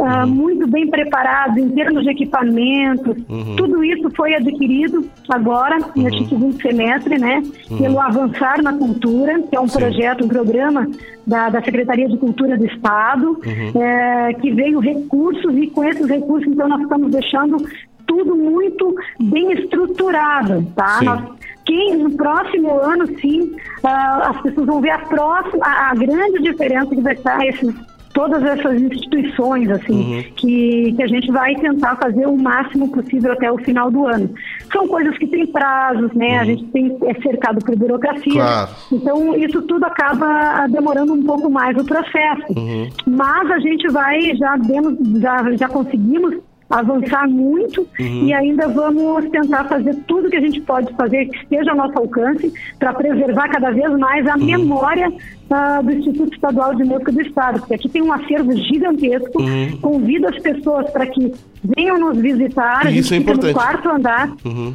[0.00, 3.18] Uh, muito bem preparado em termos de equipamentos.
[3.28, 3.56] Uhum.
[3.56, 6.02] Tudo isso foi adquirido agora, uhum.
[6.02, 7.76] neste segundo semestre, né, uhum.
[7.76, 9.78] pelo Avançar na Cultura, que é um Sim.
[9.78, 10.88] projeto, um programa
[11.26, 13.82] da, da, Secretaria de Cultura do Estado, uhum.
[13.82, 17.58] é, que veio recursos e com esses recursos, então, nós estamos deixando
[18.06, 21.00] tudo muito bem estruturado, tá?
[21.02, 21.24] Nós,
[21.66, 26.42] quem no próximo ano, sim, ah, as pessoas vão ver a próxima, a, a grande
[26.42, 27.74] diferença que vai estar esses
[28.12, 30.22] todas essas instituições assim Uhum.
[30.36, 34.30] que, que a gente vai tentar fazer o máximo possível até o final do ano.
[34.72, 36.38] São coisas que têm prazos, né?
[36.38, 38.32] A gente tem é cercado por burocracia.
[38.32, 38.70] Claro.
[38.92, 42.44] Então isso tudo acaba ah, demorando um pouco mais o processo.
[42.56, 42.88] Uhum.
[43.06, 46.34] Mas a gente vai já demos, já, já conseguimos
[46.70, 48.26] avançar muito Uhum.
[48.26, 51.98] e ainda vamos tentar fazer tudo que a gente pode fazer que esteja ao nosso
[51.98, 54.32] alcance para preservar cada vez mais Uhum.
[54.32, 55.12] a memória
[55.50, 59.42] ah, do Instituto Estadual de Música do Estado, porque aqui tem um acervo gigantesco.
[59.42, 59.76] Uhum.
[59.80, 61.32] Convido as pessoas para que
[61.76, 62.84] venham nos visitar.
[62.86, 63.48] gente Isso é importante.
[63.48, 64.32] no quarto andar.
[64.44, 64.72] Uhum.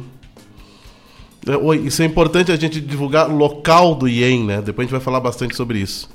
[1.48, 4.56] É, isso é importante a gente divulgar local do IEM, né?
[4.60, 6.08] Depois a gente vai falar bastante sobre isso.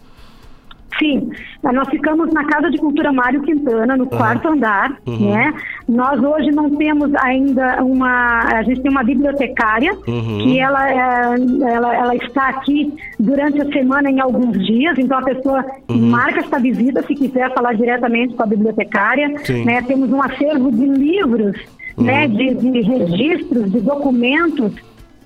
[0.99, 1.31] Sim,
[1.63, 5.31] nós ficamos na Casa de Cultura Mário Quintana, no quarto andar, Uhum.
[5.31, 5.53] né?
[5.87, 8.39] Nós hoje não temos ainda uma...
[8.43, 10.37] A gente tem uma bibliotecária, Uhum.
[10.43, 11.35] que ela, é,
[11.73, 16.09] ela, ela está aqui durante a semana em alguns dias, então a pessoa Uhum.
[16.09, 19.65] marca essa visita se quiser falar diretamente com a bibliotecária, Sim.
[19.65, 19.81] né?
[19.83, 21.55] Temos um acervo de livros,
[21.97, 22.25] né?
[22.27, 22.35] Uhum.
[22.35, 24.73] De, de registros, de documentos,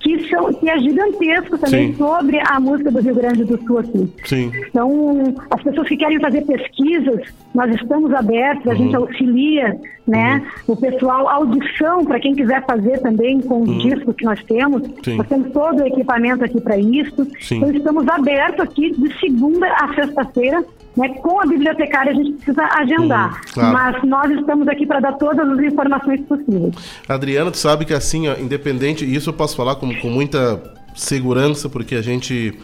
[0.06, 1.98] que, são, que é gigantesco também Sim.
[1.98, 4.12] sobre a música do Rio Grande do Sul aqui.
[4.24, 4.52] Sim.
[4.68, 7.22] Então, as pessoas que querem fazer pesquisas,
[7.54, 8.76] nós estamos abertos, a Uhum.
[8.76, 9.76] gente auxilia,
[10.06, 10.46] né?
[10.68, 13.78] O pessoal, audição, para quem quiser fazer também com os Uhum.
[13.78, 15.16] discos que nós temos, Sim.
[15.16, 17.26] nós temos todo o equipamento aqui para isso.
[17.40, 17.56] Sim.
[17.56, 20.64] Então, estamos abertos aqui de segunda a sexta-feira.
[20.96, 23.72] Né, com a bibliotecária a gente precisa agendar, Uhum, claro.
[23.74, 26.74] mas nós estamos aqui para dar todas as informações possíveis.
[27.06, 30.58] Adriana, tu sabe que assim, ó, independente, e isso eu posso falar com, com muita
[30.94, 32.58] segurança, porque a gente.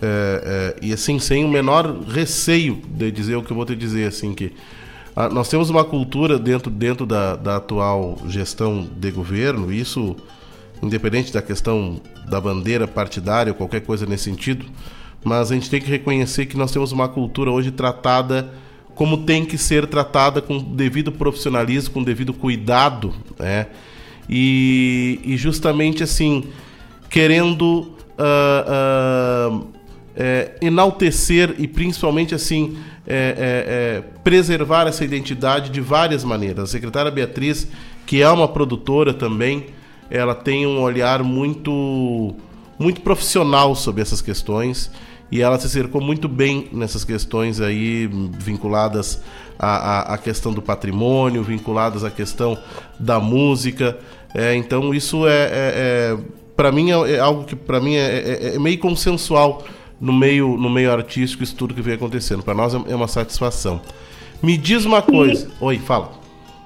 [0.00, 3.76] é, é, e assim, sem o menor receio de dizer o que eu vou te
[3.76, 4.52] dizer, assim, que
[5.14, 10.16] ah, nós temos uma cultura dentro, dentro da, da atual gestão de governo, isso
[10.82, 14.64] independente da questão da bandeira partidária ou qualquer coisa nesse sentido,
[15.24, 18.52] mas a gente tem que reconhecer que nós temos uma cultura hoje tratada
[18.94, 23.66] como tem que ser tratada com devido profissionalismo, com devido cuidado, né?
[24.28, 26.44] E, e justamente assim,
[27.10, 29.60] querendo ah, ah,
[30.16, 36.64] é, enaltecer e principalmente assim é, é, é, preservar essa identidade de várias maneiras.
[36.64, 37.68] A secretária Beatriz,
[38.06, 39.66] que é uma produtora também,
[40.08, 42.34] ela tem um olhar muito
[42.78, 44.90] muito profissional sobre essas questões
[45.34, 48.08] e ela se cercou muito bem nessas questões aí
[48.38, 49.20] vinculadas
[49.58, 52.56] à, à, à questão do patrimônio, vinculadas à questão
[53.00, 53.98] da música.
[54.32, 56.16] É, então isso é, é, é
[56.54, 59.64] para mim é, é algo que para mim é, é- é meio consensual
[60.00, 62.44] no meio no meio artístico isso tudo que vem acontecendo.
[62.44, 63.80] Para nós é uma satisfação.
[64.40, 65.50] Me diz uma coisa.
[65.60, 66.12] Oi, fala.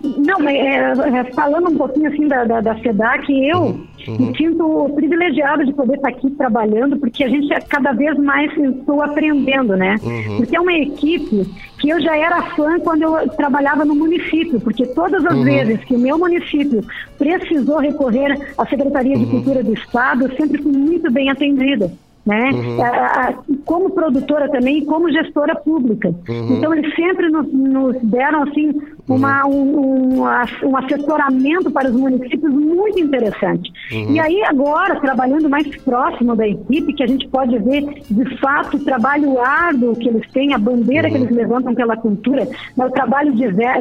[0.03, 3.87] Não, mas é, falando um pouquinho assim da, da, da SEDAC, eu Uhum.
[4.11, 8.51] Me sinto privilegiado de poder estar aqui trabalhando, porque a gente é cada vez mais
[8.57, 9.97] estou aprendendo, né?
[10.03, 10.37] Uhum.
[10.39, 11.45] Porque é uma equipe
[11.79, 15.45] que eu já era fã quando eu trabalhava no município, porque todas as Uhum.
[15.45, 16.83] vezes que o meu município
[17.19, 19.31] precisou recorrer à Secretaria de Uhum.
[19.31, 21.91] Cultura do Estado, eu sempre fui muito bem atendida.
[22.29, 22.51] Né?
[22.53, 22.83] Uhum.
[22.83, 22.89] A-
[23.31, 26.15] a- como produtora também, e como gestora pública.
[26.29, 26.59] Uhum.
[26.59, 28.75] Então eles sempre nos, nos deram assim
[29.09, 33.73] uma, um, um, ass- um assessoramento para os municípios muito interessante.
[33.91, 34.13] Uhum.
[34.13, 38.77] E aí agora, trabalhando mais próximo da equipe, que a gente pode ver de fato
[38.77, 41.23] o trabalho árduo que eles têm, a bandeira que Uhum.
[41.25, 43.33] eles levantam pela cultura, o trabalho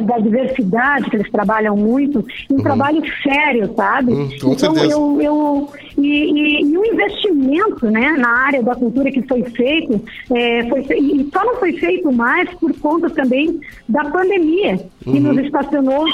[0.04, 4.12] da diversidade que eles trabalham muito, um trabalho sério, sabe?
[4.12, 4.92] Uhum, então certeza.
[4.94, 5.68] eu, eu
[5.98, 10.00] e, e, e o investimento né, na área da cultura que foi feito,
[10.32, 15.20] é, foi, e só não foi feito mais por conta também da pandemia, que Uhum.
[15.20, 16.04] nos estacionou,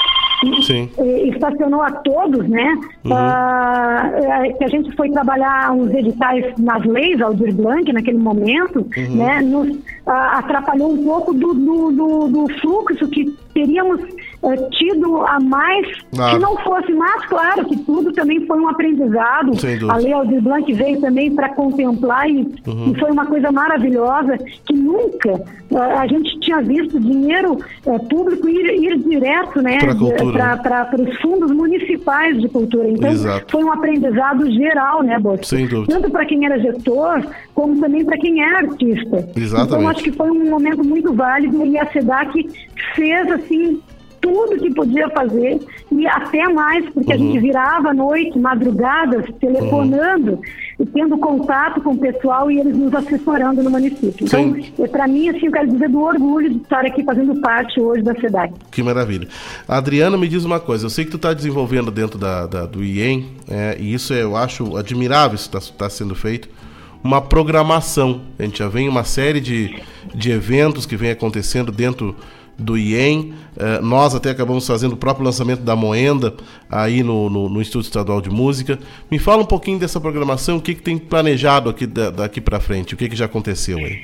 [0.63, 0.89] Sim.
[1.33, 2.75] estacionou a todos, né?
[3.03, 3.11] Uhum.
[3.13, 9.15] Eh, que a gente foi trabalhar uns editais nas leis, Aldir Blanc, naquele momento, Uhum.
[9.15, 9.41] né?
[9.41, 14.01] Nos ah, atrapalhou um pouco do, do, do, do fluxo que teríamos
[14.71, 15.87] tido a mais
[16.19, 16.31] Ah.
[16.31, 19.51] se não fosse, mas claro que tudo também foi um aprendizado.
[19.89, 22.91] A Lei Aldir Blanc veio também para contemplar e, Uhum.
[22.95, 25.41] e foi uma coisa maravilhosa que nunca
[25.99, 32.39] a gente tinha visto dinheiro eh, público ir, ir direto né, para os fundos municipais
[32.39, 32.87] de cultura.
[32.87, 33.45] Então Exato.
[33.51, 35.45] foi um aprendizado geral, né, Bosco?
[35.45, 35.93] Sem dúvida.
[35.95, 37.23] Tanto para quem era gestor,
[37.53, 39.27] como também para quem é artista.
[39.35, 39.73] Exatamente.
[39.75, 42.47] Então acho que foi um momento muito válido e a SEDAC
[42.95, 43.81] fez assim
[44.25, 45.59] tudo que podia fazer
[45.91, 47.27] e até mais, porque a Uhum.
[47.33, 50.39] gente virava à noite, madrugadas, telefonando
[50.79, 54.25] e tendo contato com o pessoal e eles nos assessorando no município.
[54.25, 54.55] Então,
[54.89, 58.15] para mim, assim, eu quero dizer do orgulho de estar aqui fazendo parte hoje da
[58.15, 58.53] cidade.
[58.71, 59.27] Que maravilha.
[59.67, 60.85] Adriana, me diz uma coisa.
[60.85, 64.23] Eu sei que tu está desenvolvendo dentro da, da- do IEM, é, e isso é,
[64.23, 66.49] eu acho admirável, isso está sendo feito,
[67.03, 68.21] uma programação.
[68.39, 69.75] A gente já vem uma série de,
[70.13, 72.15] de eventos que vem acontecendo dentro
[72.57, 73.33] do IEM.
[73.57, 76.33] É, nós até acabamos fazendo o próprio lançamento da Moenda
[76.69, 78.77] aí no, no, no Instituto Estadual de Música.
[79.09, 82.59] Me fala um pouquinho dessa programação, o que, que tem planejado aqui da- daqui para
[82.59, 84.03] frente, o que, que já aconteceu aí.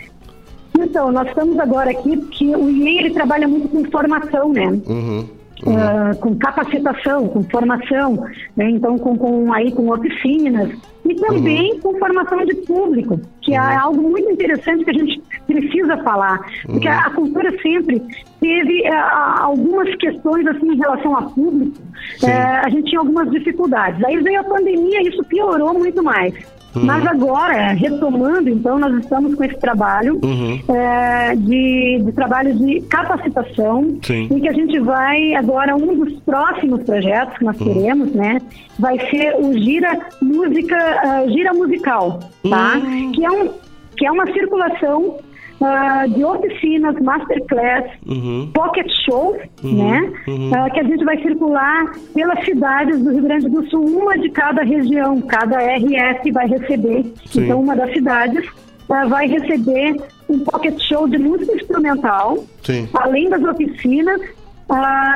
[0.80, 4.80] Então, nós estamos agora aqui, que o IEM ele trabalha muito com formação, né?
[4.88, 5.28] Uhum.
[5.68, 8.26] Ah, com capacitação, com formação,
[8.58, 8.68] né?
[8.72, 10.72] então com, com aí com oficinas
[11.06, 15.98] e também com formação de público, que é algo muito interessante que a gente precisa
[16.04, 18.02] falar, porque a, a cultura sempre
[18.40, 21.78] teve ah, algumas questões assim em relação a público,
[22.24, 22.32] eh,
[22.64, 24.04] a gente tinha algumas dificuldades.
[24.04, 26.34] Aí veio a pandemia e isso piorou muito mais.
[26.74, 26.86] Uhum.
[26.86, 30.58] Mas agora, retomando, então, nós estamos com esse trabalho Uhum.
[30.74, 34.30] é, de, de trabalho de capacitação Sim.
[34.34, 37.74] e que a gente vai agora um dos próximos projetos que nós Uhum.
[37.74, 38.40] teremos, né,
[38.80, 42.20] vai ser o Gira Música, ah, Gira Musical,
[42.50, 42.78] tá?
[42.78, 43.12] Uhum.
[43.12, 43.50] Que é um
[43.98, 45.18] que é uma circulação
[45.62, 48.50] ah, de oficinas, masterclass, Uhum.
[48.54, 50.12] pocket show, Uhum, né?
[50.28, 50.52] uhum.
[50.56, 54.30] Ah, que a gente vai circular pelas cidades do Rio Grande do Sul, uma de
[54.32, 57.06] cada região, cada RS vai receber.
[57.26, 57.44] Sim.
[57.46, 58.44] Então, uma das cidades
[58.90, 59.96] ah, vai receber
[60.28, 62.90] um pocket show de música instrumental, Sim.
[62.94, 64.20] além das oficinas.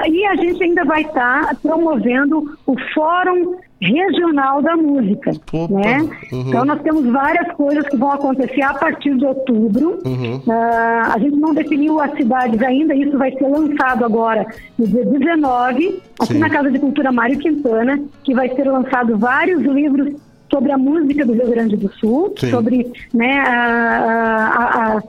[0.08, 3.56] e a gente ainda vai estar promovendo o Fórum
[3.86, 5.32] Regional da Música,
[5.70, 6.00] né?
[6.32, 6.42] uhum.
[6.48, 10.00] Então nós temos várias coisas que vão acontecer a partir de outubro.
[10.06, 10.42] Uhum.
[10.50, 14.46] Ah, a gente não definiu as cidades ainda, isso vai ser lançado agora
[14.78, 16.40] no dia 19, aqui Sim.
[16.40, 20.14] na Casa de Cultura Mário Quintana, que vai ser lançado vários livros
[20.52, 22.50] sobre a música do Rio Grande do Sul, Sim.
[22.52, 25.04] sobre né, a- a- a-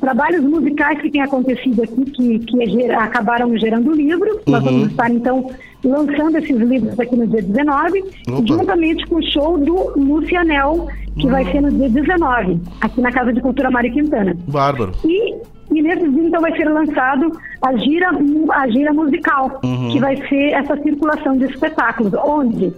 [0.00, 4.38] trabalhos musicais que têm acontecido aqui, que, que gera- acabaram gerando livros.
[4.46, 4.70] Nós Uhum.
[4.72, 5.50] vamos estar, então,
[5.84, 8.46] lançando esses livros aqui no dia 19, Opa.
[8.46, 10.88] juntamente com o show do Lucianel,
[11.18, 14.36] que vai ser no dia 19, aqui na Casa de Cultura Mário Quintana.
[14.48, 14.92] Bárbaro.
[15.04, 15.34] E,
[15.74, 17.30] e nesse dia, então, vai ser lançado
[17.62, 18.08] a gira,
[18.52, 19.88] a gira musical, Uhum.
[19.90, 22.72] que vai ser essa circulação de espetáculos, onde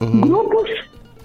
[0.00, 0.20] Uhum.
[0.20, 0.70] grupos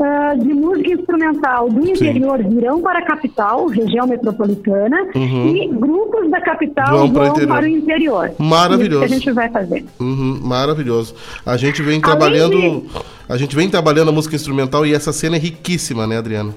[0.04, 5.56] ah, de música instrumental do interior virão para a capital, região metropolitana, Uhum.
[5.56, 8.32] e grupos da capital Vão vão, para o interior.
[8.38, 9.06] Maravilhoso.
[9.06, 9.86] Isso que a gente vai fazer.
[10.00, 11.16] Uhum, maravilhoso.
[11.46, 12.84] A gente vem trabalhando.
[13.28, 16.54] A gente vem trabalhando a música instrumental e essa cena é riquíssima, né, Adriana?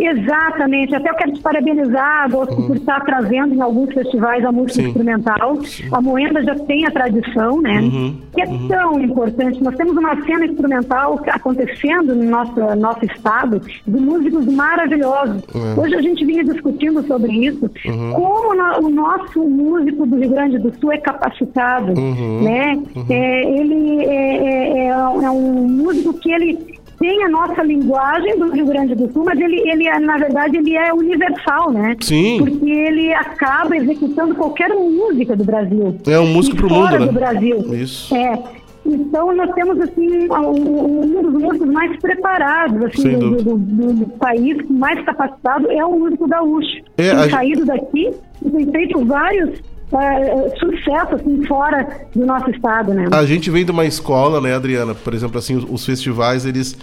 [0.00, 0.94] Exatamente.
[0.94, 4.82] Até eu quero te parabenizar, Agosto, por estar trazendo em alguns festivais a música Uhum.
[4.84, 4.88] Sim.
[4.88, 5.58] instrumental.
[5.92, 7.80] A Moenda já tem a tradição, né?
[7.80, 8.16] Uhum.
[8.34, 9.62] Que é tão importante.
[9.62, 15.42] Nós temos uma cena instrumental acontecendo no nosso, nosso estado de músicos maravilhosos.
[15.54, 15.80] É.
[15.80, 17.70] Hoje a gente vinha discutindo sobre isso.
[17.86, 18.12] Uhum.
[18.12, 22.42] Como o nosso músico do Rio Grande do Sul é capacitado, Uhum.
[22.42, 22.74] né?
[22.96, 23.04] Uhum.
[23.10, 26.58] É, ele é, é- é é um músico que ele
[27.02, 30.56] tem a nossa linguagem do Rio Grande do Sul, mas ele, ele é, na verdade,
[30.56, 31.96] ele é universal, né?
[32.00, 32.38] Sim.
[32.38, 35.96] Porque ele acaba executando qualquer música do Brasil.
[36.06, 37.06] É um músico pro mundo, né?
[37.06, 37.56] do Brasil.
[37.74, 38.14] Isso.
[38.14, 38.38] É.
[38.84, 44.56] Então nós temos assim um, dos músicos mais preparados assim, do, do- do- do país,
[44.68, 46.78] mais capacitado é o músico gaúcho.
[46.96, 48.10] É, tem a- saído daqui
[48.44, 49.60] e tem feito vários
[50.00, 53.08] eh, sucessos assim, fora do nosso estado, né?
[53.12, 54.94] A gente vem de uma escola, né, Adriana?
[54.94, 56.76] Por exemplo, assim, os, os festivais, eles.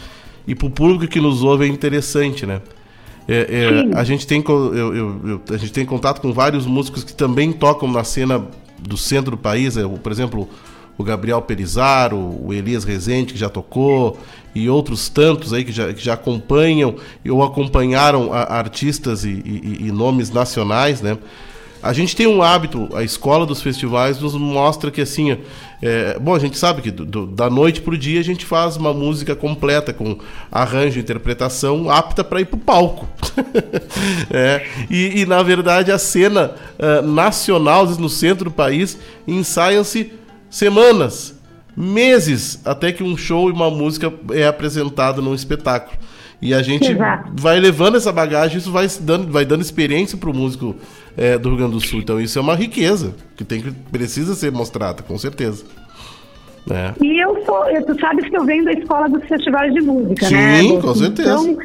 [0.47, 2.61] E pro público que nos ouve é interessante, né?
[3.27, 7.03] É, é, a, gente tem, eu- eu- eu- a gente tem contato com vários músicos
[7.03, 8.43] que também tocam na cena
[8.79, 9.77] do centro do país.
[9.77, 10.49] é, o- por exemplo,
[10.97, 14.17] o Gabriel Perizaro, o Elias Rezende, que já tocou,
[14.55, 16.95] e outros tantos aí que já, que já acompanham
[17.29, 21.15] ou acompanharam a- artistas e, e- e nomes nacionais, né?
[21.81, 25.37] A gente tem um hábito, a escola dos festivais nos mostra que assim,
[25.81, 28.75] é, bom, a gente sabe que do- do- da noite pro dia a gente faz
[28.75, 30.17] uma música completa com
[30.51, 33.07] arranjo, interpretação apta para ir pro palco.
[34.31, 38.97] É, e, e, na verdade a cena ah, nacional, às vezes no centro do país,
[39.27, 40.13] ensaiam-se
[40.49, 41.35] semanas,
[41.75, 45.97] meses, até que um show e uma música é apresentado num espetáculo.
[46.41, 47.31] E a gente Exato.
[47.35, 50.75] vai levando essa bagagem, isso vai dando, vai dando experiência para o músico
[51.17, 51.99] é, do Rio Grande do Sul.
[51.99, 55.63] Então isso é uma riqueza que tem que precisa ser mostrada, com certeza.
[56.69, 56.93] É.
[57.03, 60.35] E eu sou, tu sabes que eu venho da escola dos festivais de música, Sim,
[60.75, 60.81] né?
[60.81, 61.31] com certeza.
[61.49, 61.57] Então,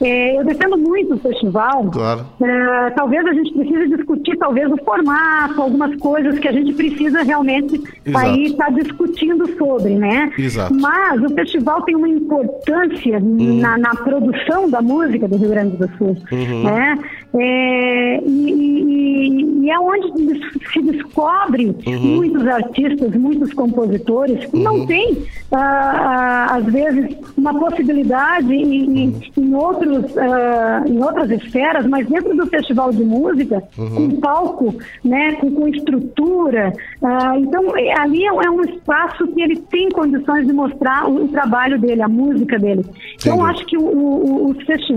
[0.00, 1.90] É, eu defendo muito o festival.
[1.90, 2.24] Claro.
[2.40, 7.24] É, talvez a gente precise discutir, talvez, o formato, algumas coisas que a gente precisa
[7.24, 8.26] realmente Exato.
[8.26, 10.32] aí estar discutindo sobre, né?
[10.38, 10.72] Exato.
[10.72, 13.58] Mas o festival tem uma importância Uhum.
[13.58, 16.62] na, na produção da música do Rio Grande do Sul, Uhum.
[16.62, 16.96] né?
[17.34, 20.40] É, e, e- e é onde
[20.72, 22.16] se descobre Uhum.
[22.16, 29.20] muitos artistas, muitos compositores que não têm, ah, ah, às vezes, uma possibilidade em, em-
[29.36, 34.10] em outros, ah, em outras esferas, mas dentro do festival de música, Uhum.
[34.10, 34.74] com palco,
[35.04, 36.72] né, com, com estrutura.
[37.02, 41.24] ah, então, é- ali é, é um espaço que ele tem condições de mostrar o,
[41.24, 42.84] o trabalho dele, a música dele.
[43.14, 44.56] Então, Sem acho que o, o, o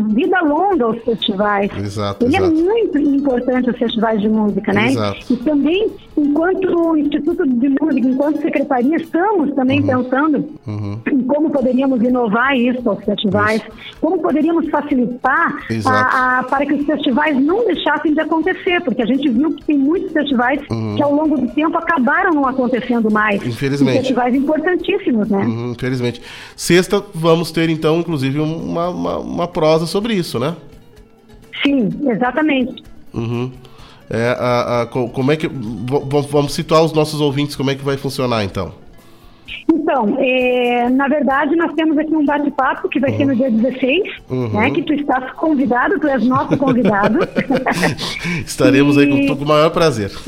[0.10, 1.70] vida longa aos festivais.
[1.78, 2.52] Exato, Ele exato.
[2.54, 4.88] é muito importante os festivais de música, né?
[4.88, 5.34] Exato.
[5.34, 5.88] E também,
[6.18, 11.00] enquanto Instituto de Música, enquanto secretaria, estamos também pensando Uhum.
[11.12, 13.62] em como poderíamos inovar isso aos festivais,
[14.00, 15.56] como poderíamos facilitar
[15.86, 19.64] a- a- para que os festivais não deixassem de acontecer, porque a gente viu que
[19.66, 20.96] tem muitos festivais Uhum.
[20.96, 23.46] que ao longo do tempo acabaram não acontecendo mais.
[23.46, 23.98] Infelizmente.
[24.00, 25.40] Festivais importantíssimos, né?
[25.46, 26.22] Uhum, infelizmente.
[26.56, 30.56] Sexta, vamos ter então, inclusive, uma, uma, uma prosa sobre isso, né?
[31.66, 32.84] Sim, exatamente.
[33.14, 33.52] Uhum.
[34.10, 35.48] É, a, a- co- como é que.
[35.48, 38.74] Vamos situar os nossos ouvintes, como é que vai funcionar então?
[39.74, 44.02] Então, é, na verdade, nós temos aqui um bate-papo que vai ser no dia 16,
[44.30, 44.50] Uhum.
[44.50, 44.72] né?
[44.72, 47.20] Que tu estás convidado, tu és nosso convidado.
[48.46, 50.12] Estaremos aí E- com, com o maior prazer.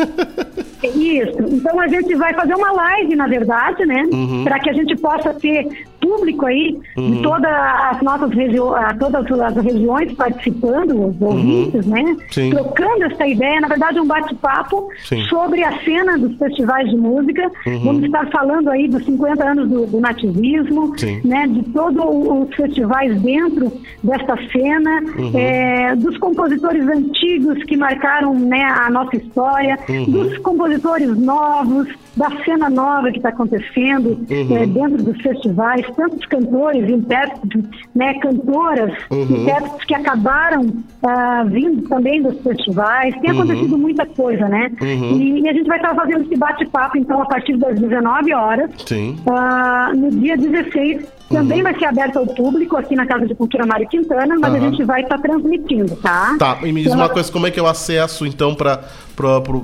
[0.88, 1.38] Isso.
[1.51, 4.03] Então a gente vai fazer uma live, na verdade, né?
[4.11, 4.43] Uhum.
[4.43, 5.67] Para que a gente possa ter
[6.01, 7.11] público aí Uhum.
[7.11, 12.01] de todas as nossas regiões, todas as regiões participando, os ouvintes, né?
[12.01, 12.17] Uhum.
[12.29, 12.49] Sim.
[12.49, 14.89] Trocando essa ideia, na verdade, um bate-papo
[15.29, 17.49] sobre a cena dos festivais de música.
[17.65, 17.79] Uhum.
[17.79, 21.21] Vamos estar falando aí dos 50 anos do, do nativismo, Sim.
[21.23, 21.47] né?
[21.47, 23.71] De todos os festivais dentro
[24.03, 25.31] desta cena, Uhum.
[25.36, 30.05] é, dos compositores antigos que marcaram né, a nossa história, Uhum.
[30.05, 30.72] dos compositores
[31.17, 34.57] novos, da cena nova que está acontecendo Uhum.
[34.57, 37.63] é, dentro dos festivais, tantos cantores, intérpretes,
[37.95, 39.41] né, cantoras, Uhum.
[39.41, 40.61] intérpretes que acabaram
[41.05, 43.15] ah, vindo também dos festivais.
[43.21, 43.41] Tem Uhum.
[43.41, 44.71] acontecido muita coisa, né?
[44.82, 45.17] Uhum.
[45.17, 48.69] E, e a gente vai estar fazendo esse bate-papo, então, a partir das 19 horas.
[48.86, 49.17] Sim.
[49.30, 51.63] Ah, no dia 16 também Uhum.
[51.63, 54.69] vai ser aberto ao público aqui na Casa de Cultura Mário Quintana, mas a Aham.
[54.71, 56.36] gente vai estar transmitindo, tá?
[56.39, 58.81] Tá, e me diz Então, uma coisa, como é que é o acesso, então, para.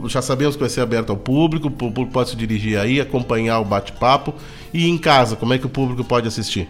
[0.08, 3.60] Já sabemos que vai ser aberto ao público, o público pode se dirigir aí, acompanhar
[3.60, 4.34] o bate-papo.
[4.74, 6.68] E em casa, como é que o público pode assistir?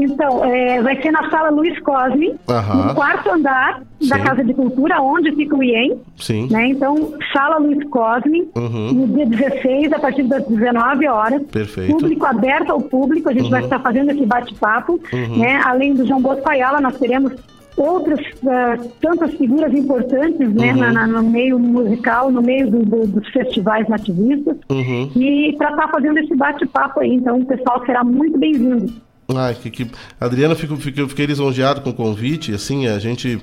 [0.00, 2.86] Então, é, vai ser na sala Luiz Cosme, Aham.
[2.88, 4.22] no quarto andar da Sim.
[4.24, 5.98] Casa de Cultura, onde fica o IEM.
[6.16, 6.48] Sim.
[6.50, 6.68] Né?
[6.68, 8.92] Então, sala Luiz Cosme, Uhum.
[8.92, 11.42] no dia 16, a partir das 19 horas.
[11.44, 11.92] Perfeito.
[11.92, 13.50] Público aberto ao público, a gente Uhum.
[13.50, 14.98] vai estar fazendo esse bate-papo.
[15.12, 15.38] Uhum.
[15.38, 15.60] Né?
[15.64, 17.32] Além do João Bosco Ayala, nós teremos
[17.76, 20.72] outras ah, tantas figuras importantes né?
[20.72, 20.78] Uhum.
[20.78, 24.56] Na- na- no meio musical, no meio do- do- dos festivais nativistas.
[24.70, 25.10] Uhum.
[25.16, 27.14] E para estar fazendo esse bate-papo aí.
[27.14, 28.92] Então, o pessoal será muito bem-vindo.
[29.28, 29.90] Ai, que, que...
[30.20, 32.52] Adriana, fico, fico, fiquei lisonjeado com o convite.
[32.52, 33.40] Assim, a gente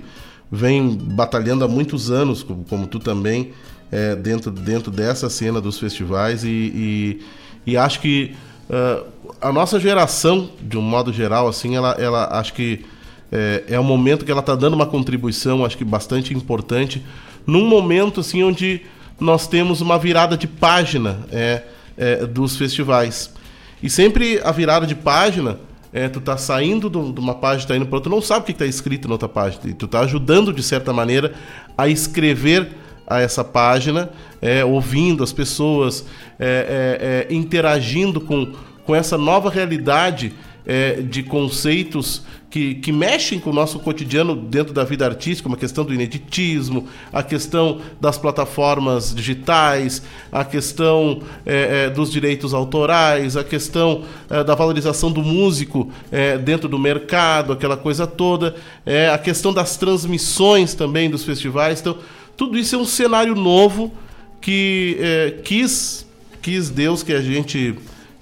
[0.51, 3.51] vem batalhando há muitos anos, como, como tu também,
[3.91, 6.43] é, dentro, dentro dessa cena dos festivais.
[6.43, 7.21] E, e,
[7.65, 8.35] e acho que
[8.69, 9.03] ah,
[9.41, 12.85] a nossa geração, de um modo geral, assim, ela, ela acho que
[13.31, 17.03] é, é um momento que ela está dando uma contribuição, acho que bastante importante,
[17.45, 18.81] num momento assim onde
[19.19, 21.63] nós temos uma virada de página é,
[21.97, 23.33] é, dos festivais.
[23.81, 25.57] E sempre a virada de página,
[25.91, 28.45] é, tu tá saindo do- de uma página, tá indo para outra, não sabe o
[28.45, 29.63] que está escrito na outra página.
[29.67, 31.33] E tu tá ajudando, de certa maneira,
[31.77, 32.69] a escrever
[33.07, 34.09] a essa página,
[34.41, 36.05] é, ouvindo as pessoas,
[36.39, 38.53] é, é, é, interagindo com,
[38.85, 40.33] com essa nova realidade
[40.65, 45.55] é, de conceitos que, que mexem com o nosso cotidiano dentro da vida artística, como
[45.55, 52.53] a questão do ineditismo, a questão das plataformas digitais, a questão é, é, dos direitos
[52.53, 58.55] autorais, a questão é, da valorização do músico é, dentro do mercado, aquela coisa toda,
[58.85, 61.79] é, a questão das transmissões também dos festivais.
[61.79, 61.97] Então,
[62.35, 63.93] tudo isso é um cenário novo
[64.41, 66.05] que é, quis,
[66.41, 67.75] quis Deus que a gente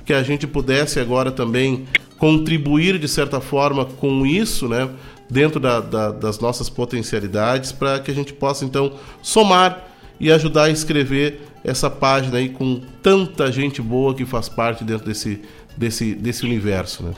[0.03, 1.85] que a gente pudesse agora também
[2.17, 4.89] contribuir de certa forma com isso, né,
[5.29, 9.85] dentro da, da, das nossas potencialidades, para que a gente possa então somar
[10.19, 15.05] e ajudar a escrever essa página aí com tanta gente boa que faz parte dentro
[15.05, 15.41] desse,
[15.75, 17.11] desse, desse universo, né?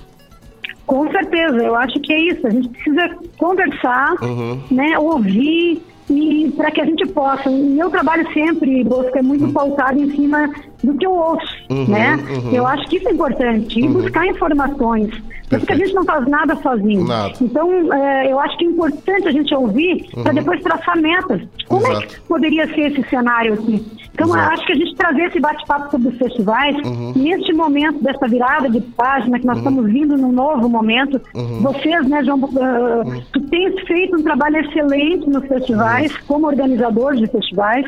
[0.86, 2.48] Com certeza, eu acho que é isso.
[2.48, 4.60] A gente precisa conversar, Uhum.
[4.72, 7.48] né, ouvir e para que a gente possa.
[7.50, 10.50] E eu trabalho sempre, Bosco, é muito pautado em cima
[10.84, 12.16] do que eu ouço, Uhum, né?
[12.16, 12.52] uhum.
[12.52, 15.10] Eu acho que isso é importante, e buscar informações.
[15.50, 17.08] Porque a gente não faz nada sozinho.
[17.08, 17.34] Nada.
[17.42, 20.36] Então, é, eu acho que é importante a gente ouvir para Uhum.
[20.36, 21.42] depois traçar metas.
[21.68, 22.08] Como é Exato.
[22.08, 23.84] que poderia ser esse cenário aqui?
[24.14, 24.54] Então, eu Exato.
[24.54, 27.14] acho que a gente trazer esse bate-papo sobre os festivais, Uhum.
[27.16, 31.62] neste momento dessa virada de página, que nós estamos vindo num novo momento, Uhum.
[31.62, 37.26] vocês, né, João, uh, tu tens feito um trabalho excelente nos festivais, como organizador de
[37.26, 37.86] festivais.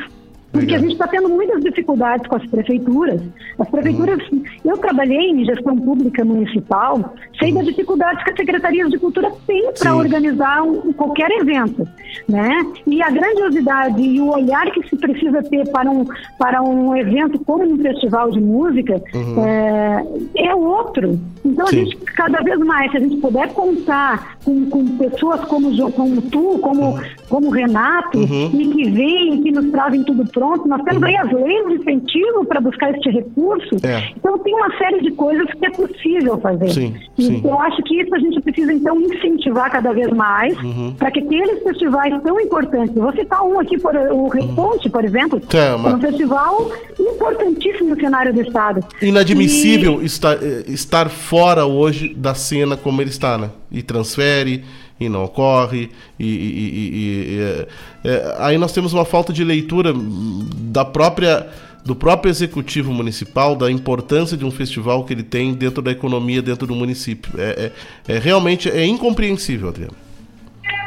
[0.52, 3.20] Porque a gente está tendo muitas dificuldades com as prefeituras.
[3.58, 4.18] As prefeituras,
[4.64, 9.72] eu trabalhei em gestão pública municipal, sei das dificuldades que as secretarias de cultura têm
[9.78, 11.88] para organizar um- qualquer evento,
[12.28, 12.50] né?
[12.86, 16.04] E a grandiosidade e o olhar que se precisa ter para um
[16.38, 19.44] para um evento como um festival de música Uhum.
[19.44, 20.04] é,
[20.36, 21.18] é outro.
[21.44, 21.76] Então Sim.
[21.80, 26.20] a gente cada vez mais, se a gente puder contar com, com pessoas como, como
[26.22, 26.98] tu, como
[27.30, 28.50] como o Renato Uhum.
[28.52, 30.41] e que vêm, que nos trazem tudo pronto.
[30.66, 33.76] Nós temos aí as leis de incentivo para buscar este recurso.
[33.82, 34.10] É.
[34.16, 36.70] Então tem uma série de coisas que é possível fazer.
[36.70, 37.40] Sim, E sim.
[37.44, 40.94] eu acho que isso a gente precisa então incentivar cada vez mais Uhum.
[40.98, 42.94] para que aqueles festivais tão importantes.
[42.94, 47.96] Vou citar um aqui, por, o Responde, por exemplo, É, é um festival importantíssimo no
[48.00, 48.84] cenário do estado.
[49.00, 53.50] Inadmissível estar, eh, estar fora hoje da cena como ele está, né?
[53.70, 54.64] E transfere,
[55.06, 57.68] e não ocorre, e, e- e- eh,
[58.04, 61.46] eh, aí nós temos uma falta de leitura da própria
[61.84, 66.40] do próprio executivo municipal da importância de um festival que ele tem dentro da economia
[66.40, 67.72] dentro do município é,
[68.06, 69.94] é- é realmente é incompreensível Adriano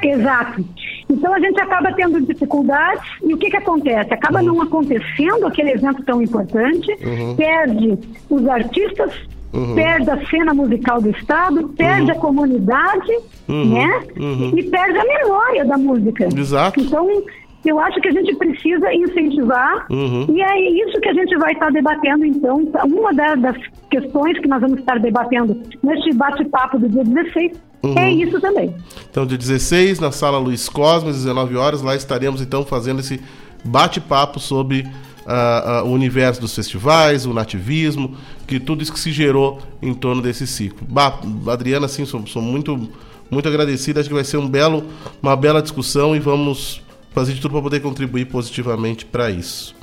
[0.04, 0.64] Exato.
[1.10, 4.14] Então a gente acaba tendo dificuldades e o que, que acontece?
[4.14, 7.36] Acaba não acontecendo aquele evento tão importante, Uhum.
[7.36, 7.98] perde
[8.30, 9.12] os artistas,
[9.54, 9.74] Uhum.
[9.76, 13.12] perde a cena musical do Estado, perde a comunidade,
[13.48, 13.74] Uhum.
[13.74, 14.04] né?
[14.18, 14.52] Uhum.
[14.58, 16.28] E perde a memória da música.
[16.38, 16.80] Exato.
[16.82, 17.08] Então,
[17.66, 20.26] eu acho que a gente precisa incentivar Uhum.
[20.30, 22.58] e é isso que a gente vai estar debatendo, então.
[22.86, 23.56] Uma da- das
[23.90, 27.52] questões que nós vamos estar debatendo neste bate-papo do dia 16
[27.84, 27.98] Uhum.
[27.98, 28.76] é isso também.
[29.10, 33.22] Então, dia 16, na sala Luiz Cosme, às 19 horas, lá estaremos então fazendo esse
[33.64, 34.86] bate-papo sobre
[35.26, 38.16] ah, ah, o universo dos festivais, o nativismo,
[38.48, 40.86] que tudo isso que se gerou em torno desse ciclo.
[40.88, 42.90] Bah, Adriana, assim, sou, sou muito,
[43.30, 44.86] muito agradecido, acho que vai ser um belo,
[45.22, 49.74] uma bela discussão e vamos fazer de tudo para poder contribuir positivamente para isso.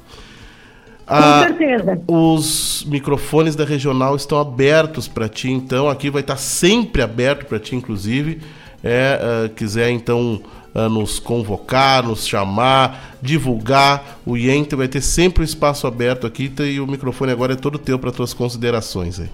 [1.06, 2.00] Com Ah, certeza.
[2.06, 7.58] os microfones da regional estão abertos para ti, então aqui vai estar sempre aberto para
[7.58, 8.40] ti, inclusive.
[8.84, 10.40] É, ah, quiser então
[10.74, 16.64] nos convocar, nos chamar, divulgar, o IENT vai ter sempre um espaço aberto aqui tá,
[16.64, 19.28] e o microfone agora é todo teu para tuas considerações aí.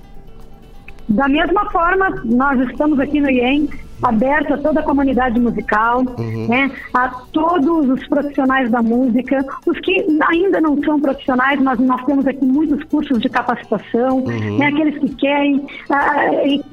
[1.08, 3.66] Da mesma forma, nós estamos aqui no IEM,
[4.02, 6.46] aberto a toda a comunidade musical, Uhum.
[6.48, 12.04] né, a todos os profissionais da música, os que ainda não são profissionais, mas nós
[12.04, 14.58] temos aqui muitos cursos de capacitação, Uhum.
[14.58, 16.26] né, aqueles que querem ah,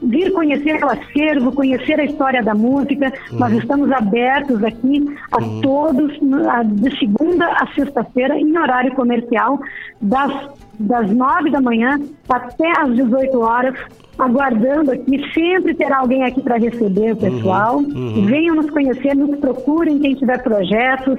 [0.06, 6.12] vir conhecer o acervo, conhecer a história da música, nós estamos abertos aqui a todos,
[6.50, 9.60] ah, de segunda a sexta-feira, em horário comercial,
[10.02, 10.32] das
[10.80, 13.76] das nove da manhã até às 18 horas,
[14.18, 15.22] aguardando aqui.
[15.34, 17.78] Sempre terá alguém aqui para receber o pessoal.
[17.78, 18.26] uhum.
[18.26, 21.18] Venham nos conhecer, nos procurem quem tiver projetos,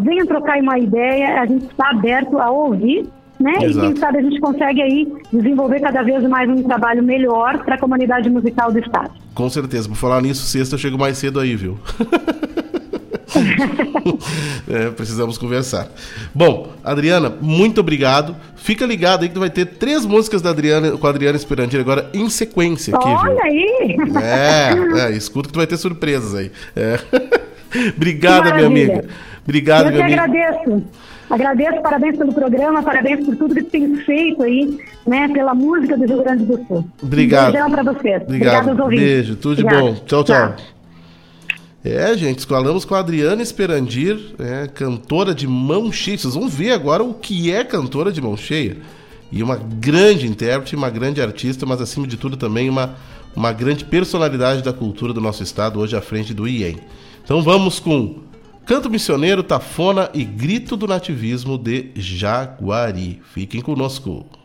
[0.00, 1.40] venham trocar uma ideia.
[1.40, 3.06] A gente está aberto a ouvir.
[3.40, 3.52] Né?
[3.60, 3.86] E Exato.
[3.86, 7.78] quem sabe a gente consegue aí desenvolver cada vez mais um trabalho melhor para a
[7.78, 9.10] comunidade musical do Estado.
[9.34, 11.78] Com certeza, por falar nisso, sexta eu chego mais cedo aí, viu?
[14.68, 15.88] É, precisamos conversar.
[16.34, 18.36] Bom, Adriana, muito obrigado.
[18.56, 21.80] Fica ligado aí que tu vai ter três músicas da Adriana, com a Adriana Esperandir
[21.80, 23.42] agora em sequência aqui, Olha viu?
[23.42, 23.96] aí!
[24.22, 26.52] É, é, escuta que tu vai ter surpresas aí.
[26.76, 26.98] É.
[27.98, 29.04] Minha amiga.
[29.44, 30.22] Obrigado, Eu minha amiga.
[30.22, 30.84] agradeço.
[31.32, 36.04] Agradeço, parabéns pelo programa, parabéns por tudo que tem feito aí, né, pela música do
[36.04, 36.86] Rio Grande do Sul.
[37.02, 37.48] Obrigado.
[37.48, 38.22] Um beijão pra vocês.
[38.24, 38.82] Obrigado.
[38.82, 39.04] Ouvintes.
[39.04, 39.92] Beijo, tudo de Obrigada.
[39.92, 39.94] bom.
[40.04, 40.54] Tchau, tchau.
[41.82, 46.18] É, gente, falamos com a Adriana Esperandir, é, cantora de mão cheia.
[46.18, 48.76] Vocês vão ver agora o que é cantora de mão cheia.
[49.32, 52.94] E uma grande intérprete, uma grande artista, mas acima de tudo também uma,
[53.34, 56.76] uma grande personalidade da cultura do nosso estado, hoje à frente do IEM.
[57.24, 58.16] Então vamos com
[58.64, 63.20] Canto Missioneiro, Tafona e Grito do Nativismo de Jaguari.
[63.34, 64.41] Fiquem conosco.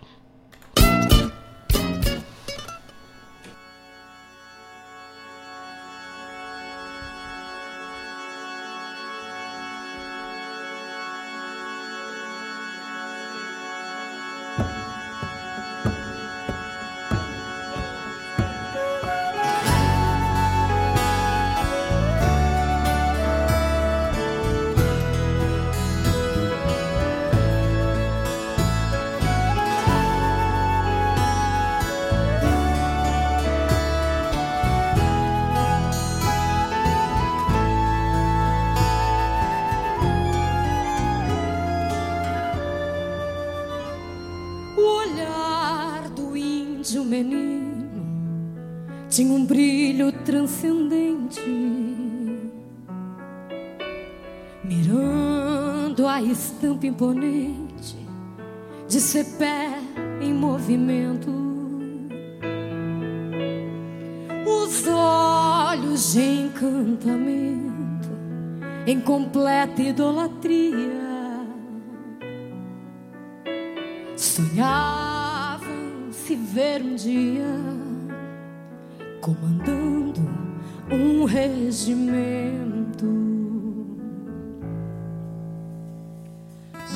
[80.90, 83.06] Um regimento.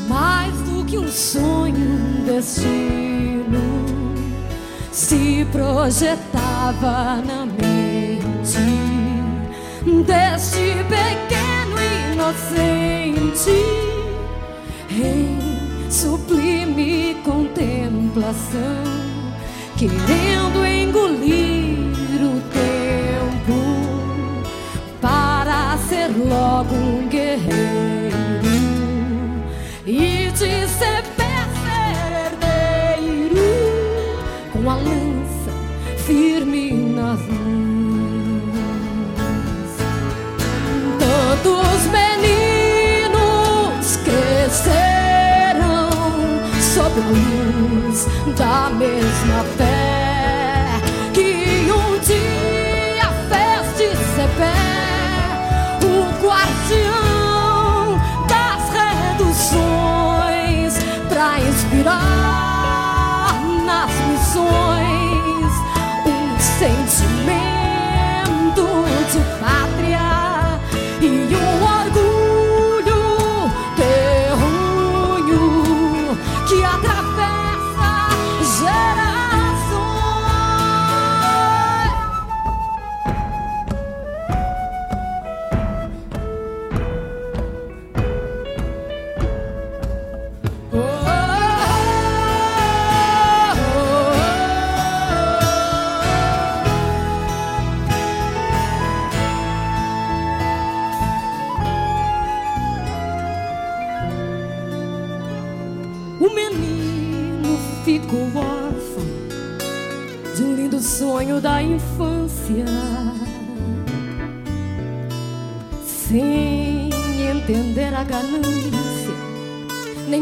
[0.08, 3.82] Mais do que um sonho, um destino
[4.92, 8.60] se projetava na mente
[10.06, 11.78] deste pequeno
[12.14, 13.52] inocente
[14.92, 18.84] em sublime contemplação,
[19.78, 21.51] querendo engolir
[26.32, 28.16] logo um guerreiro
[29.86, 31.04] e de ser
[32.18, 33.50] herdeiro
[34.54, 35.52] com a lança
[36.06, 37.42] firme nas mãos.
[41.00, 45.90] Tantos meninos cresceram
[46.74, 49.81] sob a luz da mesma fé
[67.02, 68.66] sentimento
[69.12, 69.71] de pátria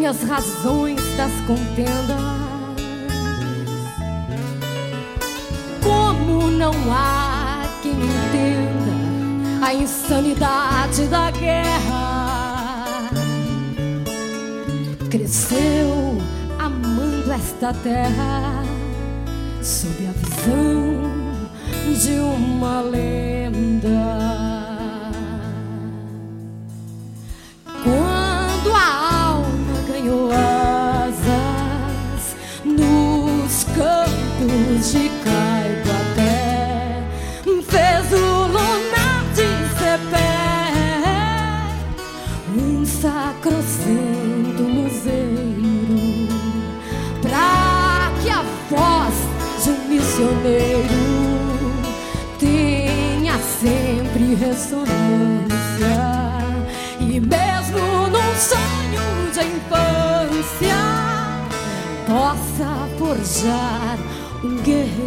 [0.10, 2.18] as razões das contendas.
[5.84, 8.90] Como não há quem entenda
[9.68, 13.10] a insanidade da guerra
[15.12, 16.18] cresceu
[16.58, 18.64] amando esta terra
[19.62, 21.12] sob a visão
[22.04, 24.19] de uma lenda.
[63.40, 63.98] Forjar
[64.44, 65.00] um guerreiro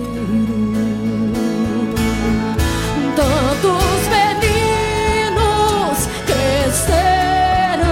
[3.15, 7.85] tantos meninos cresceram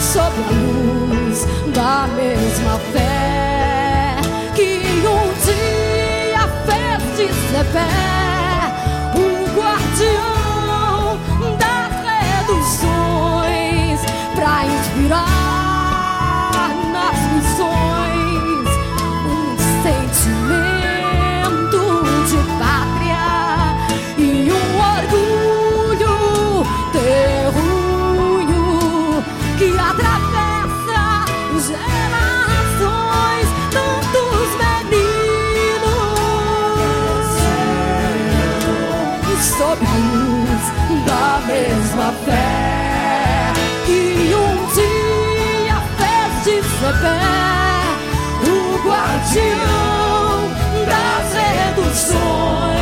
[0.00, 1.38] sob a luz
[1.72, 4.16] da mesma fé
[4.54, 7.64] que um dia fez de ser
[41.56, 43.52] mesma fé.
[43.86, 47.20] Que um dia fez de pé
[48.44, 50.50] o guardião
[50.86, 52.75] das reduções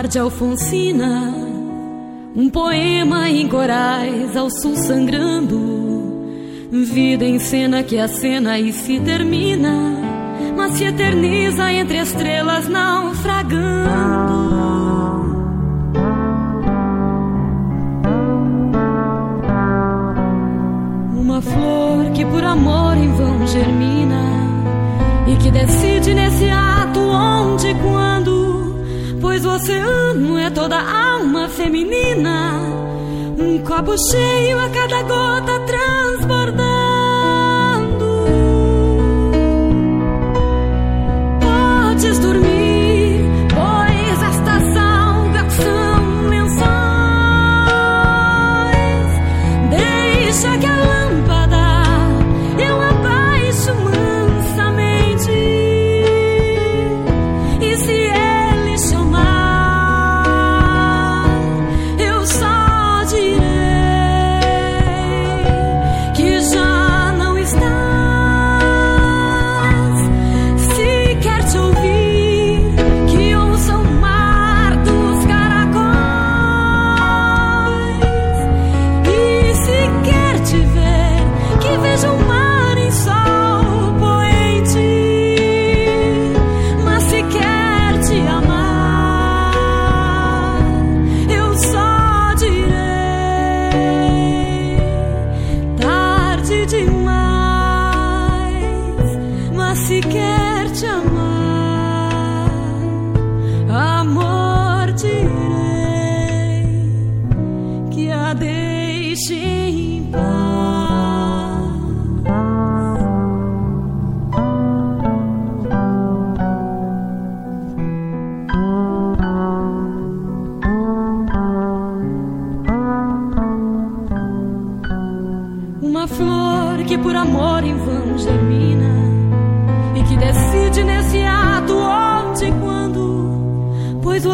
[0.00, 1.34] Hoje eu quero um mar de Alfonsina,
[2.34, 5.60] Um poema em corais ao sul sangrando.
[6.70, 9.98] Vida em cena que acena e se termina,
[10.56, 13.60] mas se eterniza entre estrelas naufragando.
[21.20, 24.22] Uma flor que por amor em vão germina
[25.26, 28.29] e que decide nesse ato onde e quando,
[29.30, 32.50] pois o oceano é toda alma feminina,
[33.38, 36.69] um copo cheio a cada gota transbordando.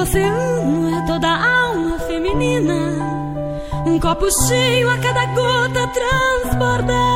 [0.07, 2.95] Oceano é toda alma feminina,
[3.85, 7.16] um copo cheio a cada gota transbordando.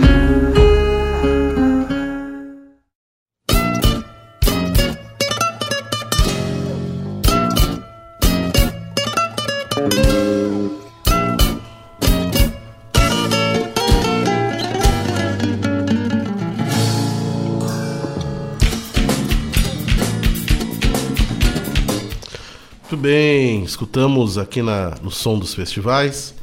[23.71, 26.35] escutamos aqui na, no som dos festivais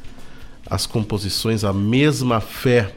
[0.68, 2.94] as composições A Mesma Fé,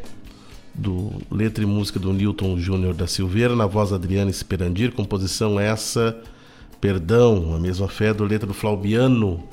[0.74, 6.18] do letra e música do Newton Júnior da Silveira, na voz Adriana Esperandir, composição essa,
[6.80, 9.44] perdão, A Mesma Fé, do letra do Flaubiano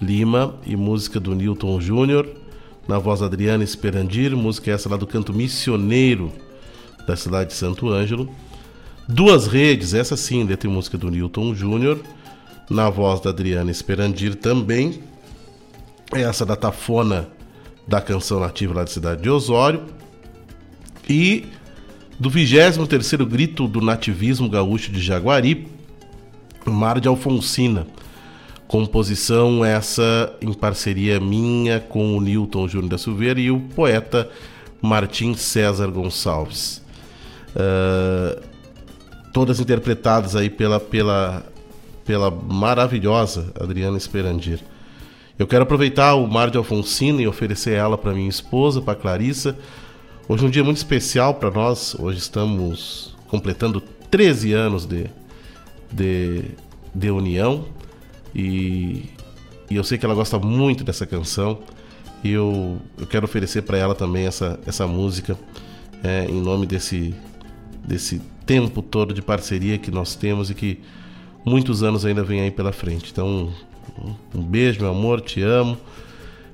[0.00, 2.26] Lima e música do Newton Júnior,
[2.88, 6.32] na voz Adriana Esperandir, música essa lá do canto missioneiro
[7.06, 8.30] da cidade de Santo Ângelo.
[9.06, 12.00] Duas Redes, essa sim, letra e música do Newton Júnior,
[12.70, 15.02] na voz da Adriana Esperandir também.
[16.12, 17.28] Essa da Tafona
[17.86, 19.82] da canção nativa lá da cidade de Osório.
[21.08, 21.46] E
[22.18, 25.66] do 23 Grito do Nativismo Gaúcho de Jaguari,
[26.64, 27.86] Mar de Alfonsina.
[28.68, 34.30] Composição essa em parceria minha com o Newton Júnior da Silveira e o poeta
[34.80, 36.80] Martim César Gonçalves.
[37.50, 38.40] Uh,
[39.32, 41.49] todas interpretadas aí pela, pela
[42.04, 44.60] pela maravilhosa Adriana Esperandir.
[45.38, 49.56] Eu quero aproveitar o Mar de Alfonsina e oferecer ela para minha esposa, para Clarissa.
[50.28, 51.96] Hoje é um dia muito especial para nós.
[51.98, 55.06] Hoje estamos completando 13 anos de,
[55.90, 56.44] de,
[56.94, 57.64] de união
[58.34, 59.08] e,
[59.70, 61.60] e eu sei que ela gosta muito dessa canção.
[62.22, 65.38] E eu, eu quero oferecer para ela também essa, essa música
[66.04, 67.14] é, em nome desse,
[67.82, 70.80] desse tempo todo de parceria que nós temos e que
[71.44, 73.10] muitos anos ainda vem aí pela frente.
[73.10, 73.52] Então,
[74.34, 75.76] um beijo, meu amor, te amo.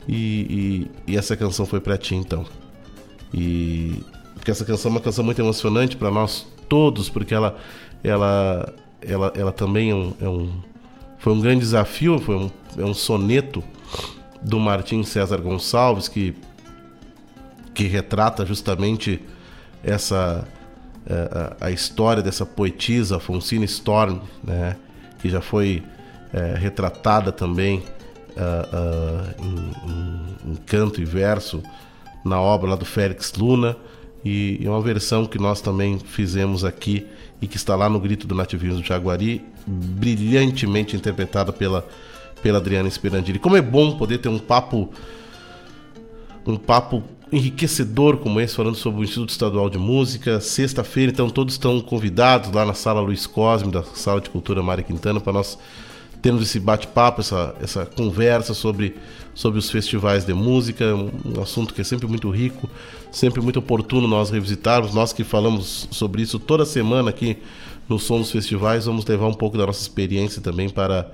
[0.08, 2.46] E, e, e essa canção foi para ti, então.
[3.34, 4.02] E
[4.34, 7.58] porque essa canção é uma canção muito emocionante para nós todos, porque ela,
[8.04, 8.72] ela,
[9.02, 10.52] ela, ela também é um, é um
[11.18, 13.64] foi um grande desafio, foi um, é um soneto
[14.40, 16.36] do Martim César Gonçalves que
[17.74, 19.20] que retrata justamente
[19.84, 20.48] essa
[21.08, 24.76] a, a, história dessa poetisa Fonsina Storm, né,
[25.18, 25.82] que já foi
[26.32, 27.82] é, retratada também
[28.36, 31.62] uh, uh, em, em, em, canto e verso
[32.24, 33.76] na obra lá do Félix Luna
[34.24, 37.06] e, e uma versão que nós também fizemos aqui
[37.40, 41.86] e que está lá no Grito do Nativismo do Jaguari, brilhantemente interpretada pela,
[42.42, 43.38] pela Adriana Esperandini.
[43.38, 44.90] Como é bom poder ter um papo
[46.46, 50.40] um papo enriquecedor como esse, falando sobre o Instituto Estadual de Música.
[50.40, 54.84] Sexta-feira, então, todos estão convidados lá na sala Luiz Cosme, da Sala de Cultura Mária
[54.84, 55.58] Quintana, para nós
[56.22, 58.96] termos esse bate-papo, essa, essa conversa sobre,
[59.34, 62.68] sobre os festivais de música, um assunto que é sempre muito rico,
[63.10, 64.94] sempre muito oportuno nós revisitarmos.
[64.94, 67.38] Nós que falamos sobre isso toda semana aqui
[67.88, 71.12] no Som dos Festivais, vamos levar um pouco da nossa experiência também para,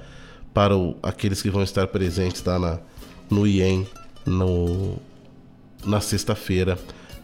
[0.55, 2.79] para o, aqueles que vão estar presentes lá na,
[3.31, 3.87] no IEM,
[4.25, 4.97] no,
[5.85, 6.79] na sexta-feira,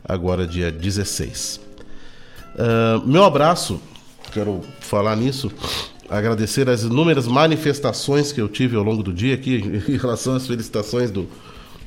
[0.05, 1.61] agora dia 16.
[1.61, 3.81] Uh, ah, meu abraço,
[4.33, 5.51] quero falar nisso,
[6.09, 9.57] agradecer as inúmeras manifestações que eu tive ao longo do dia aqui
[9.89, 11.29] em relação às felicitações do,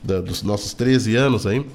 [0.03, 1.65] da, dos nossos 13 anos aí.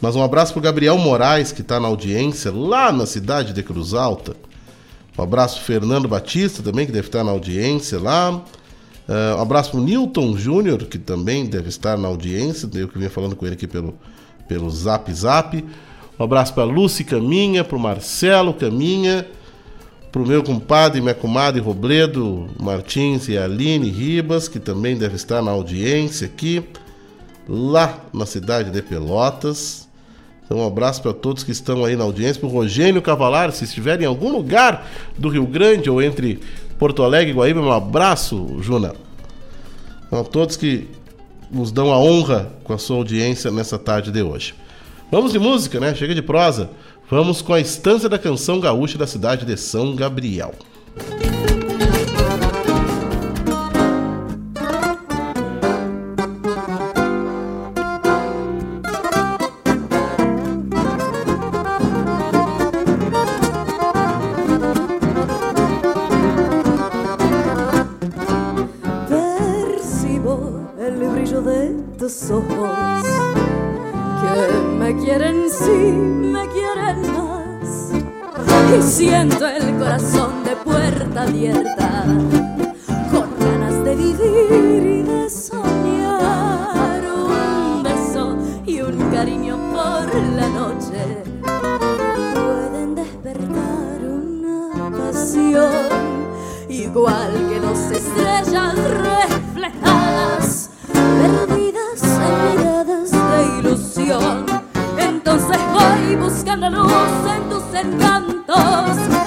[0.00, 3.94] Mas um abraço para Gabriel Moraes, que está na audiência lá na cidade de Cruz
[3.94, 4.36] Alta.
[5.18, 8.36] Um abraço Fernando Batista também, que deve estar na audiência lá.
[9.08, 12.68] Uh, um abraço para Newton Júnior, que também deve estar na audiência.
[12.74, 13.98] Eu que vinha falando com ele aqui pelo,
[14.48, 15.64] pelo Zap Zap.
[16.18, 19.24] Um abraço para Lucy Caminha, para o Marcelo Caminha,
[20.10, 25.42] para o meu compadre minha comadre Robledo Martins e Aline Ribas, que também deve estar
[25.42, 26.64] na audiência aqui,
[27.48, 29.86] lá na cidade de Pelotas.
[30.44, 33.64] Então, um abraço para todos que estão aí na audiência, para o Rogênio Cavalar, se
[33.64, 36.40] estiver em algum lugar do Rio Grande ou entre
[36.78, 38.94] Porto Alegre e Guaíba, um abraço, Juna.
[40.06, 40.88] Então, a todos que
[41.50, 44.54] nos dão a honra com a sua audiência nessa tarde de hoje.
[45.10, 45.94] Vamos de música, né?
[45.94, 46.70] Chega de prosa.
[47.10, 50.54] Vamos com a estância da canção gaúcha da cidade de São Gabriel.
[81.18, 82.04] abierta,
[83.10, 87.02] con ganas de vivir y de soñar.
[87.12, 91.24] Un beso y un cariño por la noche
[92.34, 96.28] pueden despertar una pasión
[96.68, 104.46] igual que dos estrellas reflejadas, perdidas en miradas de ilusión.
[104.98, 106.92] Entonces voy buscando luz
[107.34, 109.17] en tus encantos.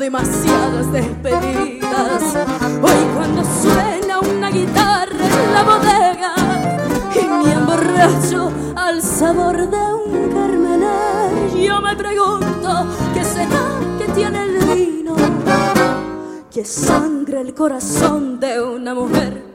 [0.00, 2.22] Demasiadas despedidas.
[2.82, 6.34] Hoy cuando suena una guitarra en la bodega
[7.14, 14.42] y me emborracho al sabor de un carmener, yo me pregunto qué será que tiene
[14.42, 15.14] el vino
[16.50, 19.49] que sangra el corazón de una mujer.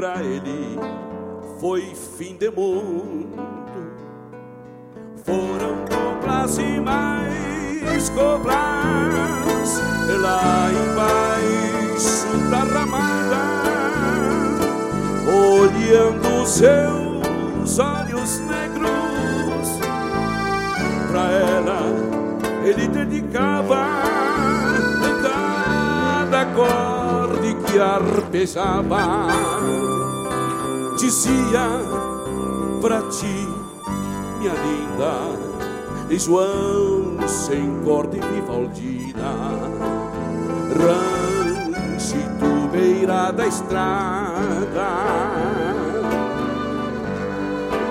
[0.00, 0.78] Pra ele.
[1.60, 3.36] Foi fim de mundo.
[5.26, 8.56] Foram coplas e mais coplas.
[10.22, 13.42] Lá embaixo da ramada,
[15.28, 19.68] olhando seus olhos negros
[21.10, 21.82] pra ela
[22.64, 23.86] ele dedicava
[25.22, 26.99] cada acorde
[27.70, 29.28] que arpejava.
[30.98, 31.68] Dizia
[32.80, 33.48] pra ti,
[34.38, 35.12] minha linda,
[36.08, 39.34] e João sem corda e Vivaldina,
[40.78, 44.88] ranchito beira da estrada.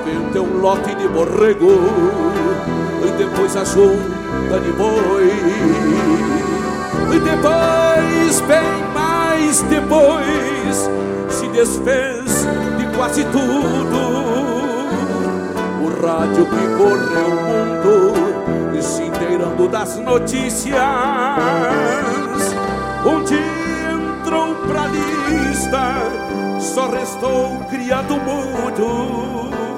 [0.06, 1.80] Vende um lote de borrego
[3.06, 5.32] e depois a junta de boi.
[7.12, 8.89] E depois, bem
[9.50, 10.90] mais depois,
[11.32, 12.46] se desfez
[12.78, 13.98] de quase tudo.
[15.82, 20.78] O rádio que correu o mundo, se inteirando das notícias.
[23.04, 23.40] Onde
[23.92, 25.96] entrou pra lista,
[26.60, 29.69] só restou criado mudo.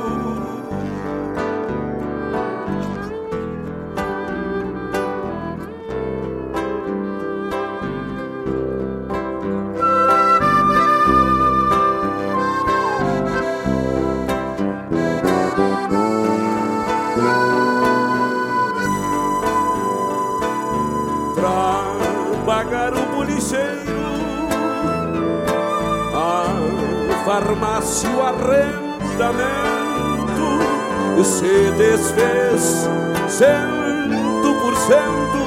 [33.42, 35.42] Cento por cento,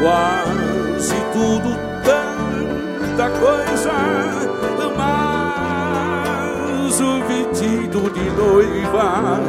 [0.00, 3.92] quase tudo tanta coisa,
[4.96, 9.40] mas o vestido de noiva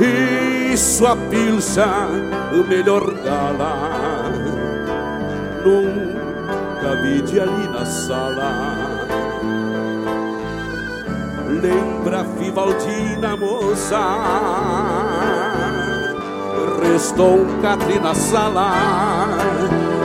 [0.00, 2.08] e sua pilcha,
[2.54, 4.32] o melhor gala,
[5.62, 8.78] nunca vi de ali na sala.
[11.60, 14.00] Lembra Vivaldina moça
[16.92, 18.70] Restou um catre na sala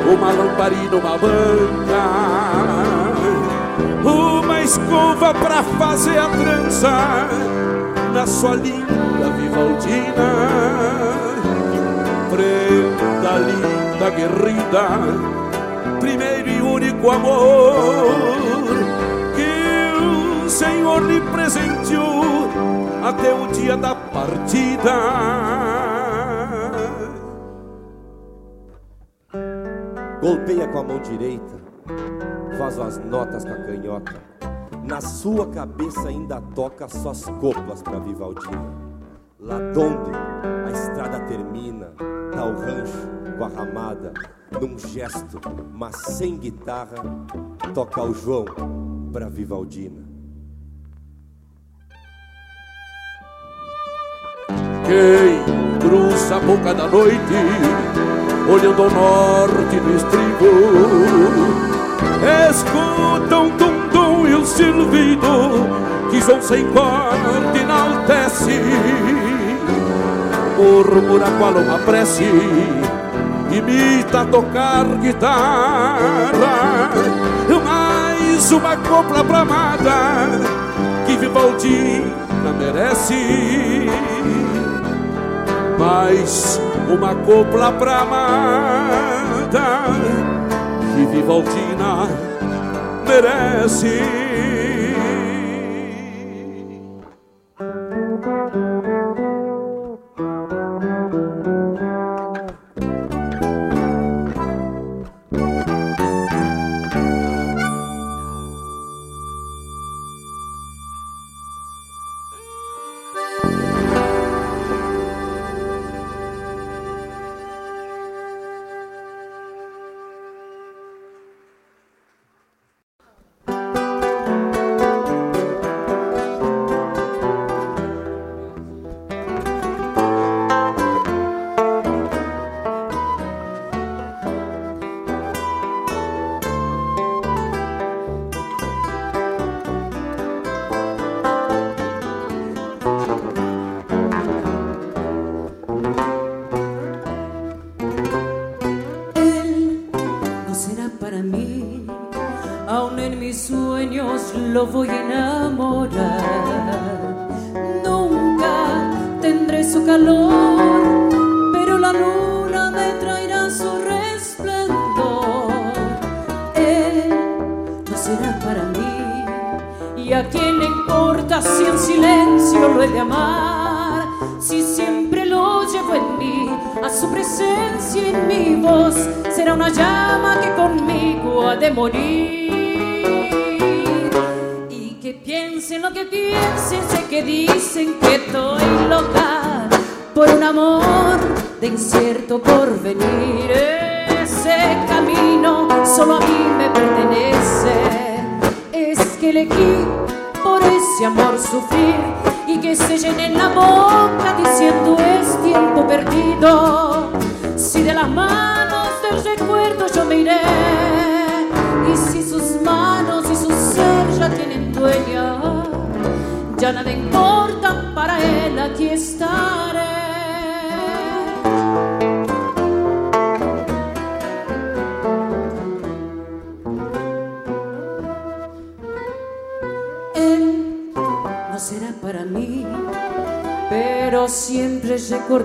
[0.10, 2.04] Uma lamparina, uma banca
[4.06, 7.28] Uma escova pra fazer a trança
[8.14, 10.34] Na sua linda Vivaldina
[12.30, 14.88] Prenda linda, guerrida
[16.00, 18.48] Primeiro e único amor
[20.48, 22.50] Senhor lhe presenteou
[23.04, 25.37] até o dia da partida.
[30.98, 31.56] Mão direita,
[32.58, 34.22] faz as notas com a canhota.
[34.84, 38.88] Na sua cabeça ainda toca suas coplas para Vivaldina.
[39.40, 40.12] Lá donde
[40.66, 41.94] a estrada termina,
[42.34, 43.08] tá o rancho
[43.38, 44.14] com a ramada,
[44.60, 45.40] num gesto,
[45.74, 46.96] mas sem guitarra,
[47.74, 48.46] toca o João
[49.12, 50.06] para Vivaldina.
[54.86, 57.18] Quem cruza a boca da noite,
[58.50, 60.52] olhando ao norte do estribo,
[62.50, 65.70] escuta um tum-tum e um silvido
[66.12, 68.62] que som sem corte enaltece,
[70.58, 72.26] murmura qual uma prece,
[73.50, 76.90] imita tocar guitarra,
[77.64, 80.28] mais uma copla pra amada
[81.06, 83.88] que Vivaldina merece
[85.78, 86.60] mais
[86.90, 89.58] uma copla pra amada
[90.96, 92.08] que Vivaldina
[93.08, 94.27] merece.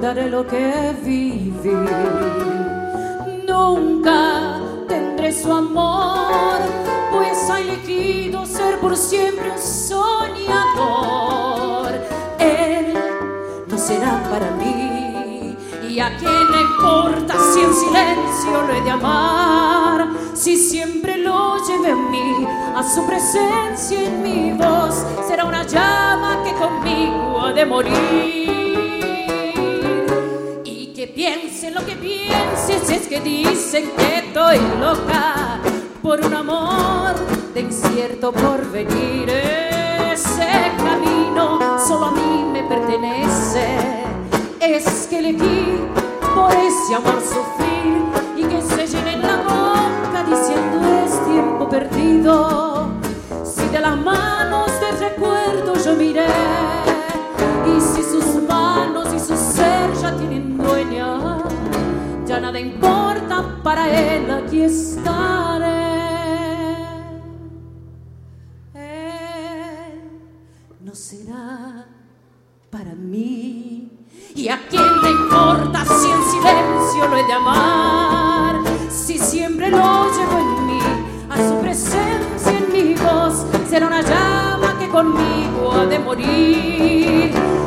[0.03, 1.71] Recordaré lo que viví.
[3.47, 4.59] Nunca
[4.89, 6.59] tendré su amor,
[7.13, 9.93] pues ha elegido ser por siempre un soñador.
[12.41, 12.95] Él
[13.69, 15.57] no será para mí,
[15.89, 21.59] Y a quién le importa si en silencio lo he de amar, si siempre lo
[21.67, 27.53] lleve en mí, a su presencia en mi voz, será una llama que conmigo ha
[27.53, 28.72] de morir.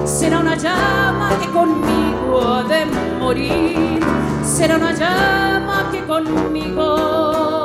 [0.05, 2.85] Será una llama que conmigo ha de
[3.19, 3.99] morir.
[4.43, 7.64] Será una llama que conmigo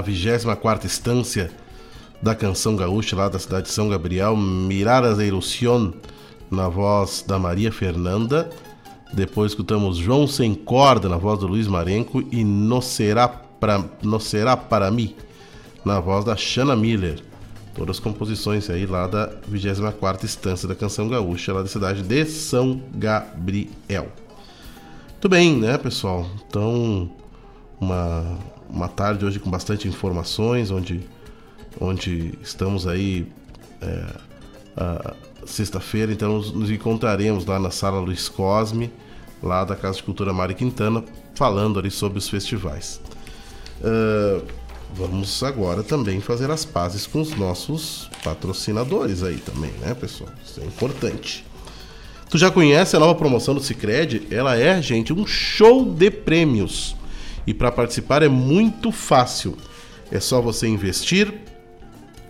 [0.00, 1.50] Da 24 instância
[2.22, 5.92] da canção gaúcha lá da cidade de São Gabriel, Miradas de Ilusión,
[6.50, 8.50] na voz da Maria Fernanda.
[9.12, 14.20] Depois escutamos João Sem Corda, na voz do Luiz Marenco, e No Será, pra, no
[14.20, 15.14] Será Para Mim,
[15.84, 17.22] na voz da Shanna Miller.
[17.74, 22.24] Todas as composições aí lá da 24 instância da canção gaúcha, lá da cidade de
[22.26, 24.08] São Gabriel.
[25.12, 26.26] Muito bem, né, pessoal?
[26.46, 27.10] Então,
[27.80, 28.38] uma,
[28.72, 31.00] uma tarde hoje com bastante informações, onde,
[31.80, 33.26] onde estamos aí
[33.80, 35.14] é,
[35.46, 38.90] sexta-feira, então nos, encontraremos lá na sala Luiz Cosme,
[39.42, 43.00] lá da Casa de Cultura Mari Quintana, falando ali sobre os festivais.
[43.82, 44.42] Ah,
[44.94, 50.30] vamos agora também fazer as pazes com os nossos patrocinadores aí também, né, pessoal?
[50.44, 51.44] Isso é importante.
[52.28, 54.28] Tu já conhece a nova promoção do Cicred?
[54.30, 56.94] Ela é, gente, um show de prêmios.
[57.50, 59.56] E para participar é muito fácil.
[60.08, 61.34] É só você investir,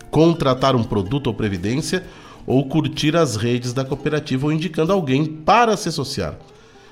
[0.09, 2.03] contratar um produto ou previdência
[2.47, 6.39] ou curtir as redes da cooperativa ou indicando alguém para se associar.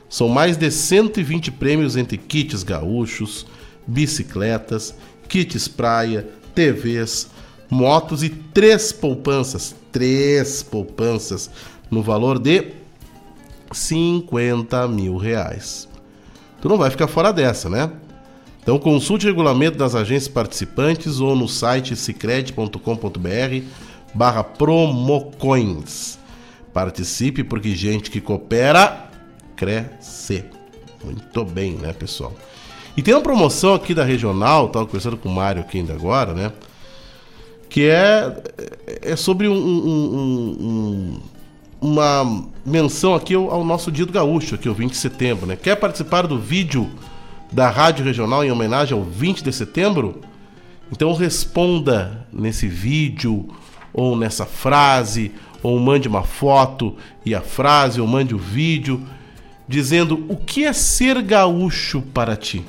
[0.07, 3.47] São mais de 120 prêmios entre kits gaúchos,
[3.87, 4.93] bicicletas,
[5.27, 7.31] kits praia, TVs,
[7.67, 9.75] motos e três poupanças.
[9.91, 11.49] Três poupanças
[11.89, 12.73] no valor de
[13.71, 15.89] 50 mil reais.
[16.61, 17.91] Tu não vai ficar fora dessa, né?
[18.69, 23.65] Então consulte o regulamento das agências participantes ou no site cicred.com.br
[24.13, 26.19] barra promocoins.
[26.71, 29.09] Participe porque gente que coopera
[29.55, 30.45] cresce.
[31.03, 32.31] Muito bem, né, pessoal?
[32.95, 36.35] E tem uma promoção aqui da regional, tava conversando com o Mário aqui ainda agora,
[36.35, 36.51] né?
[37.67, 38.37] Que é,
[39.01, 41.19] é sobre um, um- um-
[41.81, 45.47] um- uma menção aqui ao, ao nosso Dia do Gaúcho, aqui o 20 de setembro,
[45.47, 45.55] né?
[45.55, 46.87] Quer participar do vídeo
[47.51, 50.21] da Rádio Regional em homenagem ao 20 de setembro?
[50.91, 53.47] Então responda nesse vídeo,
[53.93, 55.31] ou nessa frase,
[55.61, 56.95] ou mande uma foto
[57.25, 59.05] e a frase, ou mande o vídeo,
[59.67, 62.63] dizendo o que é ser gaúcho para ti.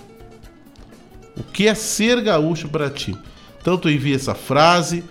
[1.37, 3.17] O que é ser gaúcho para ti?
[3.63, 5.05] Tu envia essa frase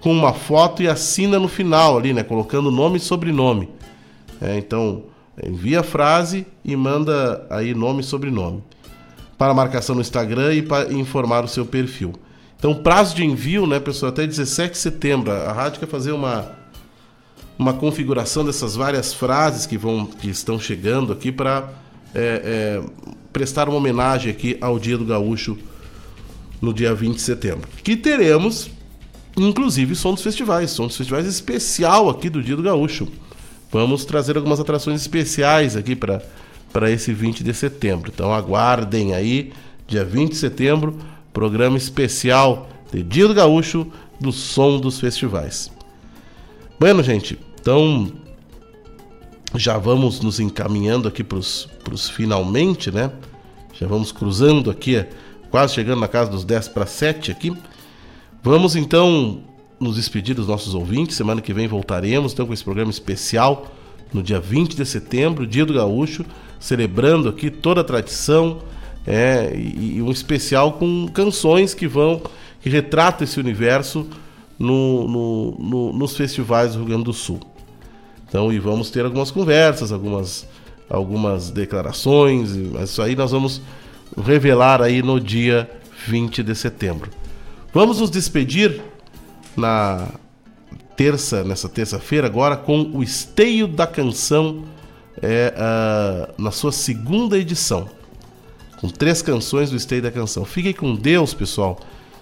[0.00, 2.22] com uma foto e assina no final ali, né?
[2.22, 3.68] Colocando nome e sobrenome.
[4.40, 5.04] É, então
[5.42, 8.62] envia a frase e manda aí nome e sobrenome
[9.42, 12.12] para marcação no Instagram e para informar o seu perfil.
[12.56, 15.32] Então, prazo de envio, né, pessoal, até 17 de setembro.
[15.32, 16.52] A rádio quer fazer uma,
[17.58, 21.72] uma configuração dessas várias frases que vão que estão chegando aqui para
[22.14, 22.82] é, é,
[23.32, 25.58] prestar uma homenagem aqui ao Dia do Gaúcho
[26.60, 27.68] no dia 20 de setembro.
[27.82, 28.70] Que teremos,
[29.36, 33.08] inclusive, som dos festivais, som dos festivais especial aqui do Dia do Gaúcho.
[33.72, 36.22] Vamos trazer algumas atrações especiais aqui para
[36.72, 38.10] para esse 20 de setembro.
[38.12, 39.52] Então aguardem aí,
[39.86, 40.98] dia 20 de setembro,
[41.32, 43.86] programa especial de Dia do Gaúcho
[44.20, 45.70] do Som dos Festivais.
[46.78, 48.12] Bueno, gente, então
[49.54, 51.68] já vamos nos encaminhando aqui para os
[52.14, 53.10] finalmente, né?
[53.74, 55.04] Já vamos cruzando aqui,
[55.50, 57.52] quase chegando na casa dos 10 para 7 aqui.
[58.42, 59.42] Vamos então
[59.78, 61.16] nos despedir dos nossos ouvintes.
[61.16, 63.72] Semana que vem voltaremos então com esse programa especial
[64.12, 66.24] no dia 20 de setembro, Dia do Gaúcho
[66.62, 68.60] celebrando aqui toda a tradição
[69.04, 72.22] é, e, e, um especial com canções que vão
[72.60, 74.06] que retratam esse universo
[74.56, 77.40] no, no, no, nos festivais do Rio Grande do Sul.
[78.28, 80.46] Então, e vamos ter algumas conversas, algumas,
[80.88, 83.60] algumas declarações, mas isso aí nós vamos
[84.24, 85.68] revelar aí no dia
[86.06, 87.10] 20 de setembro.
[87.74, 88.80] Vamos nos despedir
[89.56, 90.06] na
[90.96, 94.62] terça, nessa terça-feira agora com o esteio da canção
[95.22, 97.88] é, uh, na sua segunda edição,
[98.80, 100.44] com três canções do Stay da Canção.
[100.44, 101.78] Fiquem com Deus, pessoal.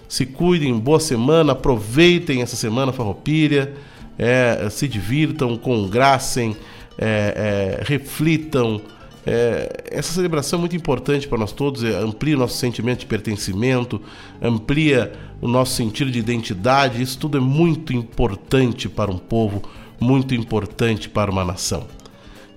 [0.07, 3.73] Se cuidem, boa semana, aproveitem essa semana farroupilha,
[4.19, 6.55] é, se divirtam, congracem,
[6.97, 8.79] é, é, reflitam.
[9.25, 13.05] É, essa celebração é muito importante para nós todos, é, amplia o nosso sentimento de
[13.05, 14.01] pertencimento,
[14.41, 17.01] amplia o nosso sentido de identidade.
[17.01, 19.63] Isso tudo é muito importante para um povo,
[19.99, 21.87] muito importante para uma nação.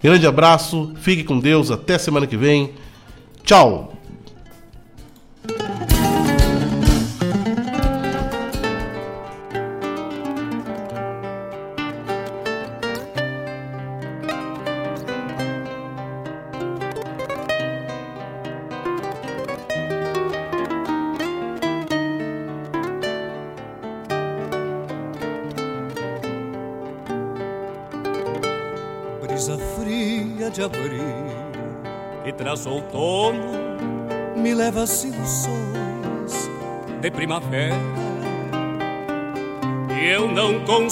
[0.05, 2.73] Grande abraço, fique com Deus, até semana que vem.
[3.43, 3.95] Tchau!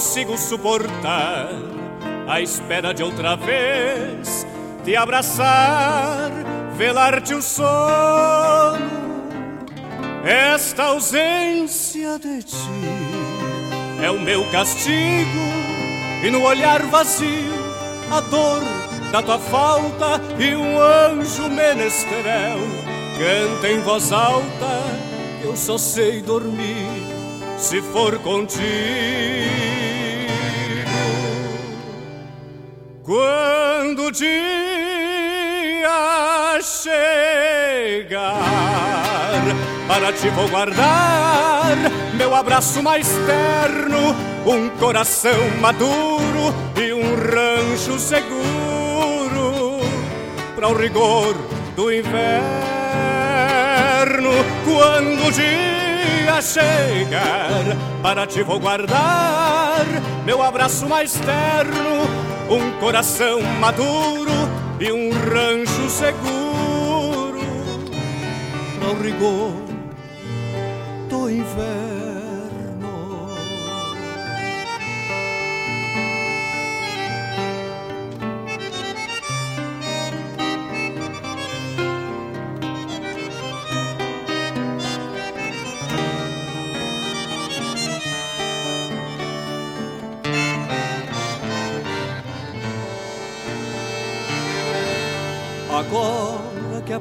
[0.03, 1.49] Consigo suportar
[2.27, 4.45] a espera de outra vez
[4.85, 6.29] te abraçar,
[6.77, 8.81] velar-te o sono.
[10.25, 12.57] Esta ausência de ti
[14.03, 15.47] é o meu castigo
[16.25, 17.55] e no olhar vazio
[18.11, 18.61] a dor
[19.13, 22.59] da tua falta e um anjo menestrel
[23.17, 24.83] canta em voz alta
[25.45, 27.12] eu só sei dormir
[27.63, 28.63] se for contigo.
[33.05, 34.29] Quando o dia
[36.61, 38.11] chegar,
[39.87, 41.77] para ti vou guardar
[42.15, 49.81] meu abraço mais terno, um coração maduro e um rancho seguro
[50.57, 51.37] para o rigor
[51.77, 52.13] do inverno.
[54.65, 55.82] Quando o dia
[56.43, 59.87] chegar, para ti vou guardar
[60.25, 62.03] meu abraço mais terno,
[62.49, 64.31] um coração maduro
[64.79, 67.41] e um rancho seguro
[68.79, 69.53] para o rigor
[71.09, 72.02] do inverno.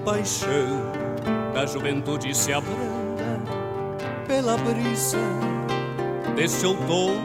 [0.04, 0.92] Paixão
[1.54, 3.42] da juventude se abranda
[4.28, 5.18] pela brisa
[6.36, 7.22] desse outono,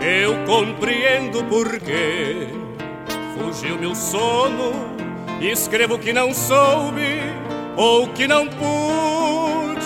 [0.00, 2.48] eu compreendo porque
[3.36, 4.72] fugiu meu sono
[5.40, 7.20] e escrevo que não soube
[7.76, 9.80] ou que não pude.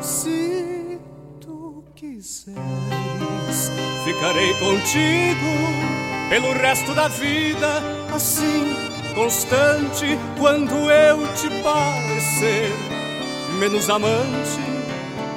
[0.00, 1.00] Se
[1.40, 3.70] tu quiseres,
[4.04, 5.96] ficarei contigo
[6.30, 7.82] pelo resto da vida
[8.14, 12.70] assim, constante, quando eu te parecer
[13.58, 14.60] menos amante,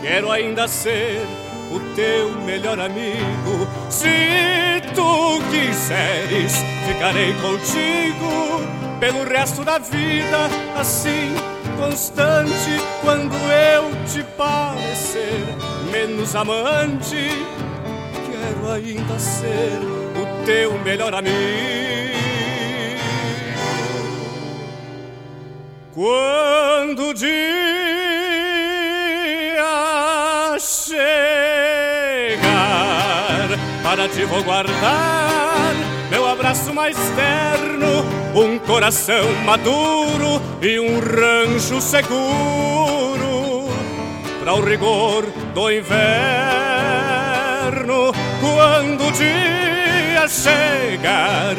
[0.01, 1.25] quero ainda ser
[1.71, 3.65] o teu melhor amigo.
[3.89, 11.33] Se tu quiseres, ficarei contigo pelo resto da vida, assim,
[11.77, 15.45] constante, quando eu te parecer
[15.89, 17.29] menos amante,
[18.29, 19.79] quero ainda ser
[20.21, 21.98] o teu melhor amigo.
[25.99, 27.27] Quando o dia
[30.57, 31.09] chegar,
[33.83, 35.73] para ti vou guardar
[36.09, 43.67] meu abraço mais terno, um coração maduro e um rancho seguro
[44.39, 45.89] para o rigor do inverno.
[48.39, 51.57] Quando o dia chegar,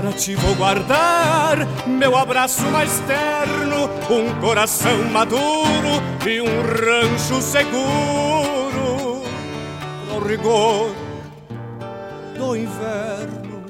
[0.00, 9.22] para ti vou guardar meu abraço mais terno, um coração maduro e um rancho seguro
[10.10, 10.94] ao rigor
[12.34, 13.62] do inverno,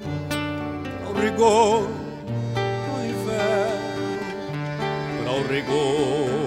[1.07, 1.89] ao rigor
[2.87, 4.21] do inverno,
[5.29, 6.40] ao rigor.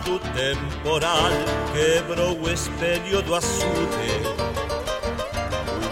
[0.00, 1.30] Temporal
[1.72, 4.22] quebrou o espelho do açude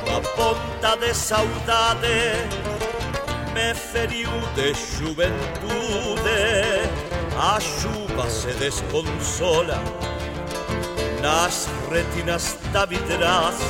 [0.07, 2.67] Uma ponta de saudade
[3.57, 5.31] me feriu de juventude.
[7.39, 9.83] A chuva se desconsola
[11.23, 13.65] nas retinas da vidraça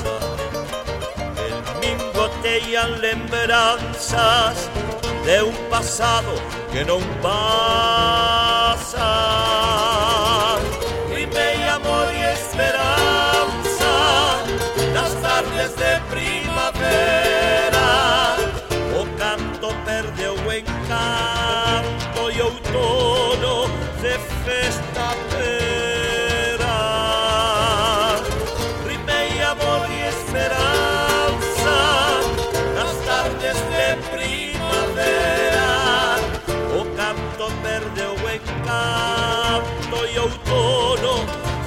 [1.81, 4.69] Mingotean lembranzas
[5.25, 6.35] de un pasado
[6.73, 9.07] que non pasa.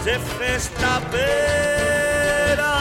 [0.09, 2.73] De festa pera.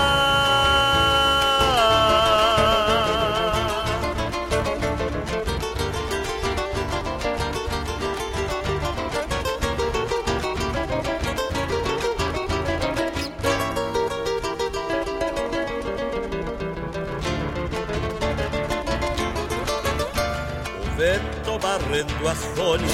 [20.81, 22.91] O vento barrendo as folhas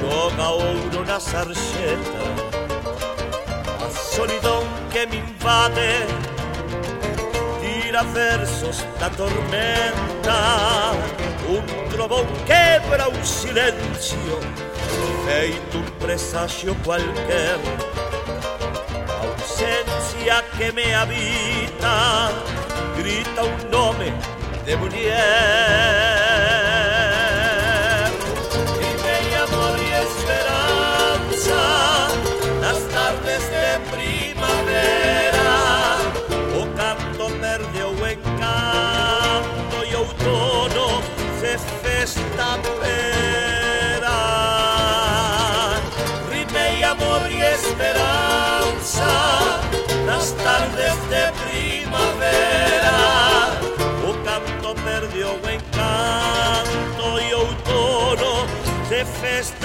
[0.00, 2.25] Joga ouro na sarjeta
[4.26, 6.04] A solidão que me invade
[7.60, 10.92] Tira versos da tormenta
[11.48, 14.18] Um trovão quebra o silêncio
[15.24, 17.56] Feito um presságio qualquer
[19.08, 22.32] A ausência que me habita
[22.96, 24.12] Grita um nome
[24.64, 26.25] de mulher
[51.08, 52.98] de primavera,
[54.08, 54.74] o canto
[55.22, 58.46] o encanto y outono
[58.88, 59.55] se fez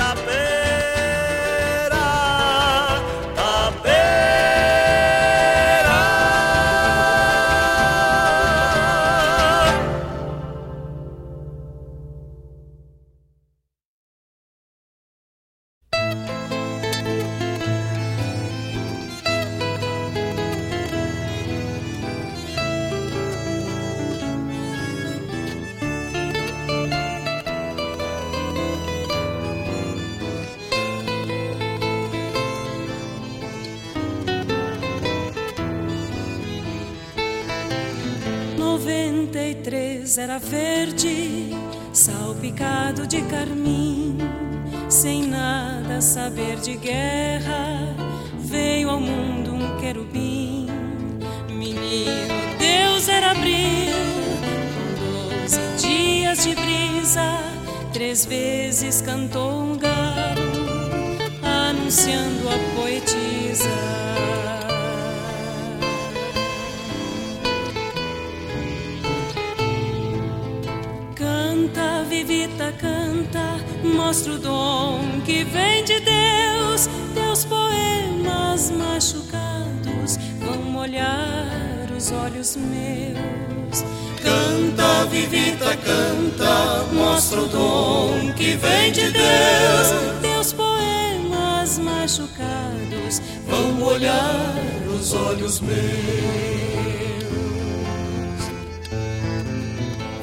[78.61, 83.83] poemas machucados vão molhar os olhos meus.
[84.21, 90.21] Canta, vivita, canta, mostra o dom que vem de Deus.
[90.21, 94.55] Teus poemas machucados vão molhar
[94.93, 95.81] os olhos meus.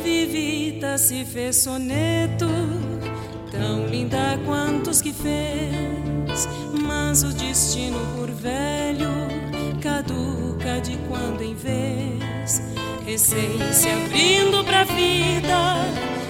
[0.05, 2.47] Vivita se fez soneto,
[3.51, 6.28] tão linda quanto os que fez,
[6.87, 9.09] mas o destino por velho
[9.81, 12.63] caduca de quando em vez.
[13.05, 15.77] Recém se abrindo pra vida,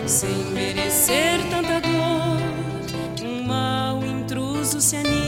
[0.06, 5.27] sem merecer tanta dor, um mal intruso se aninha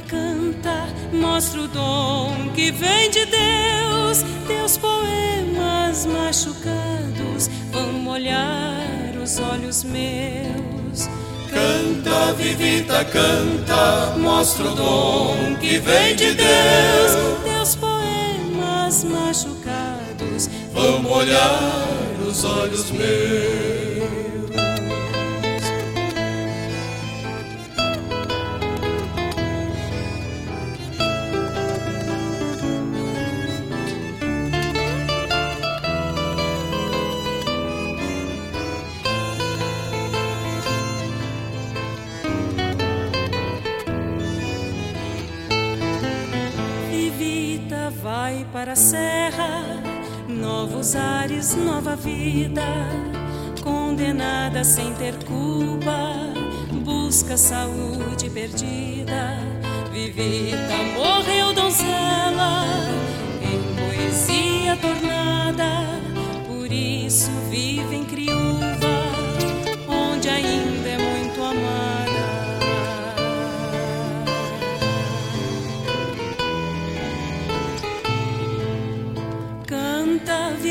[0.00, 4.24] canta, mostra o dom que vem de Deus.
[4.46, 11.08] Teus poemas machucados vão molhar os olhos meus.
[11.50, 17.12] Canta, vivita, canta, mostra o dom que vem de Deus.
[17.44, 21.86] Teus poemas machucados vão molhar
[22.26, 24.35] os olhos meus.
[48.56, 49.82] Para a serra,
[50.26, 52.64] novos ares, nova vida.
[53.62, 56.32] Condenada sem ter culpa,
[56.82, 59.36] busca saúde perdida.
[59.92, 62.64] Vivita morreu donzela,
[63.42, 66.00] em poesia tornada.
[66.46, 69.04] Por isso vive em criúva,
[69.86, 70.75] onde ainda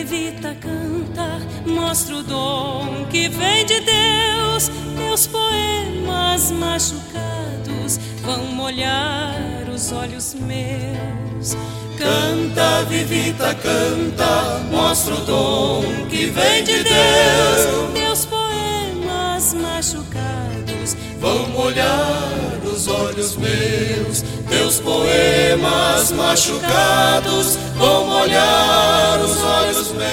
[0.08, 4.70] Vivita, canta, mostra o dom que vem de Deus.
[4.96, 11.58] Teus poemas machucados vão molhar os olhos meus.
[11.98, 17.92] Canta, vivita, canta, mostra o dom que vem de Deus.
[17.92, 24.24] Teus poemas machucados vão molhar os olhos meus.
[24.56, 30.06] Teus poemas machucados vão molhar os olhos meus.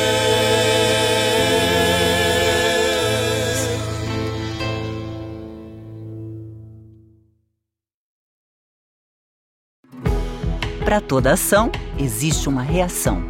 [10.85, 13.23] Para toda ação, existe uma reação.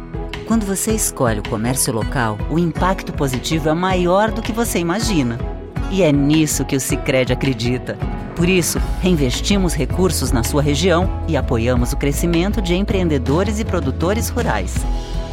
[0.47, 5.52] Quando você escolhe o comércio local, o impacto positivo é maior do que você imagina.
[5.93, 7.95] E é nisso que o Sicredi acredita.
[8.35, 14.27] Por isso, reinvestimos recursos na sua região e apoiamos o crescimento de empreendedores e produtores
[14.27, 14.75] rurais.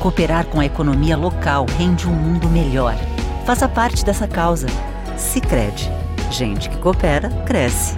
[0.01, 2.95] Cooperar com a economia local rende um mundo melhor.
[3.47, 4.67] Faça parte dessa causa.
[5.17, 5.91] Sicredi.
[6.31, 7.97] Gente que coopera, cresce.